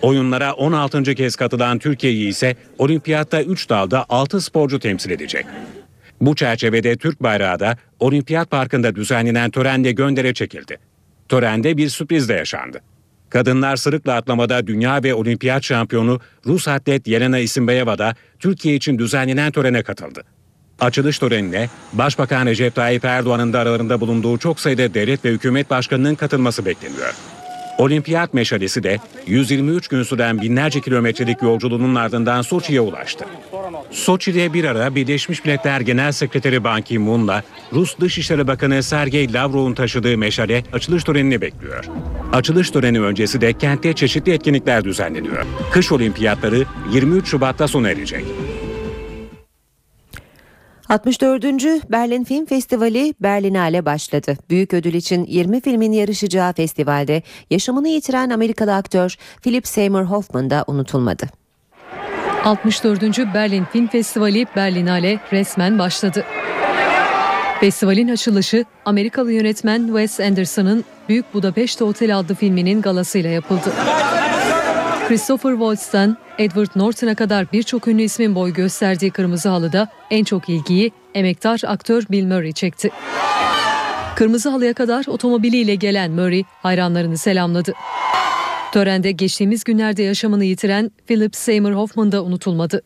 [0.02, 1.14] Oyunlara 16.
[1.14, 5.46] kez katılan Türkiye'yi ise olimpiyatta 3 dalda 6 sporcu temsil edecek.
[6.20, 10.78] Bu çerçevede Türk bayrağı da Olimpiyat Parkı'nda düzenlenen törenle göndere çekildi.
[11.28, 12.80] Törende bir sürpriz de yaşandı.
[13.30, 19.52] Kadınlar sırıkla atlamada dünya ve olimpiyat şampiyonu Rus atlet Yelena Isinbayeva da Türkiye için düzenlenen
[19.52, 20.24] törene katıldı.
[20.80, 26.14] Açılış törenine Başbakan Recep Tayyip Erdoğan'ın da aralarında bulunduğu çok sayıda devlet ve hükümet başkanının
[26.14, 27.14] katılması bekleniyor.
[27.78, 33.24] Olimpiyat meşalesi de 123 gün süren binlerce kilometrelik yolculuğunun ardından Soçi'ye ulaştı.
[33.90, 37.42] Soçi'de bir ara Birleşmiş Milletler Genel Sekreteri Ban Ki-moon'la
[37.72, 41.84] Rus Dışişleri Bakanı Sergey Lavrov'un taşıdığı meşale açılış törenini bekliyor.
[42.32, 45.46] Açılış töreni öncesi de kentte çeşitli etkinlikler düzenleniyor.
[45.72, 48.24] Kış olimpiyatları 23 Şubat'ta sona erecek.
[50.88, 51.44] 64.
[51.90, 54.36] Berlin Film Festivali Berlinale başladı.
[54.50, 60.64] Büyük ödül için 20 filmin yarışacağı festivalde yaşamını yitiren Amerikalı aktör Philip Seymour Hoffman da
[60.66, 61.26] unutulmadı.
[62.44, 63.02] 64.
[63.34, 66.24] Berlin Film Festivali Berlinale resmen başladı.
[67.60, 73.72] Festivalin açılışı Amerikalı yönetmen Wes Anderson'ın Büyük Budapeşte Otel adlı filminin galasıyla yapıldı.
[75.08, 80.92] Christopher Waltz'tan Edward Norton'a kadar birçok ünlü ismin boy gösterdiği Kırmızı Halı'da en çok ilgiyi
[81.14, 82.90] emektar aktör Bill Murray çekti.
[84.16, 87.72] Kırmızı Halı'ya kadar otomobiliyle gelen Murray hayranlarını selamladı.
[88.72, 92.82] Törende geçtiğimiz günlerde yaşamını yitiren Philip Seymour Hoffman da unutulmadı.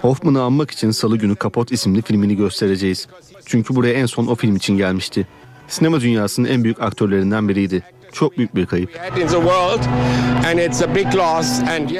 [0.00, 3.08] Hoffman'ı anmak için Salı günü Kapot isimli filmini göstereceğiz.
[3.46, 5.26] Çünkü buraya en son o film için gelmişti.
[5.68, 7.82] Sinema dünyasının en büyük aktörlerinden biriydi.
[8.12, 9.00] Çok büyük bir kayıp.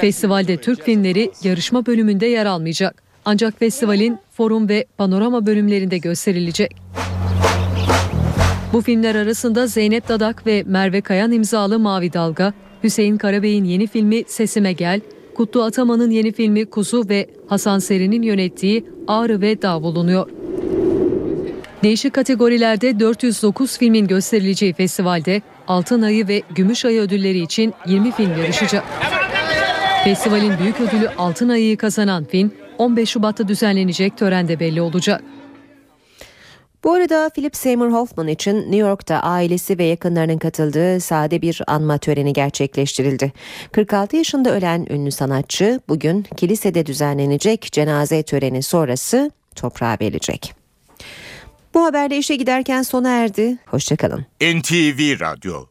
[0.01, 3.03] Festivalde Türk filmleri yarışma bölümünde yer almayacak.
[3.25, 6.77] Ancak festivalin forum ve panorama bölümlerinde gösterilecek.
[8.73, 12.53] Bu filmler arasında Zeynep Dadak ve Merve Kayan imzalı Mavi Dalga,
[12.85, 15.01] Hüseyin Karabey'in yeni filmi Sesime Gel,
[15.35, 20.31] Kutlu Ataman'ın yeni filmi Kuzu ve Hasan Seri'nin yönettiği Ağrı ve Dağ bulunuyor.
[21.83, 28.39] Değişik kategorilerde 409 filmin gösterileceği festivalde Altın Ayı ve Gümüş Ayı ödülleri için 20 film
[28.39, 28.85] yarışacak.
[30.05, 35.23] Festivalin büyük ödülü Altın Ayı'yı kazanan film 15 Şubat'ta düzenlenecek törende belli olacak.
[36.85, 41.99] Bu arada Philip Seymour Hoffman için New York'ta ailesi ve yakınlarının katıldığı sade bir anma
[41.99, 43.33] töreni gerçekleştirildi.
[43.73, 50.62] 46 yaşında ölen ünlü sanatçı bugün kilisede düzenlenecek cenaze töreni sonrası toprağa verilecek.
[51.74, 53.59] Bu haberle işe giderken sona erdi.
[53.66, 54.27] Hoşçakalın.
[54.40, 55.65] NTV Radyo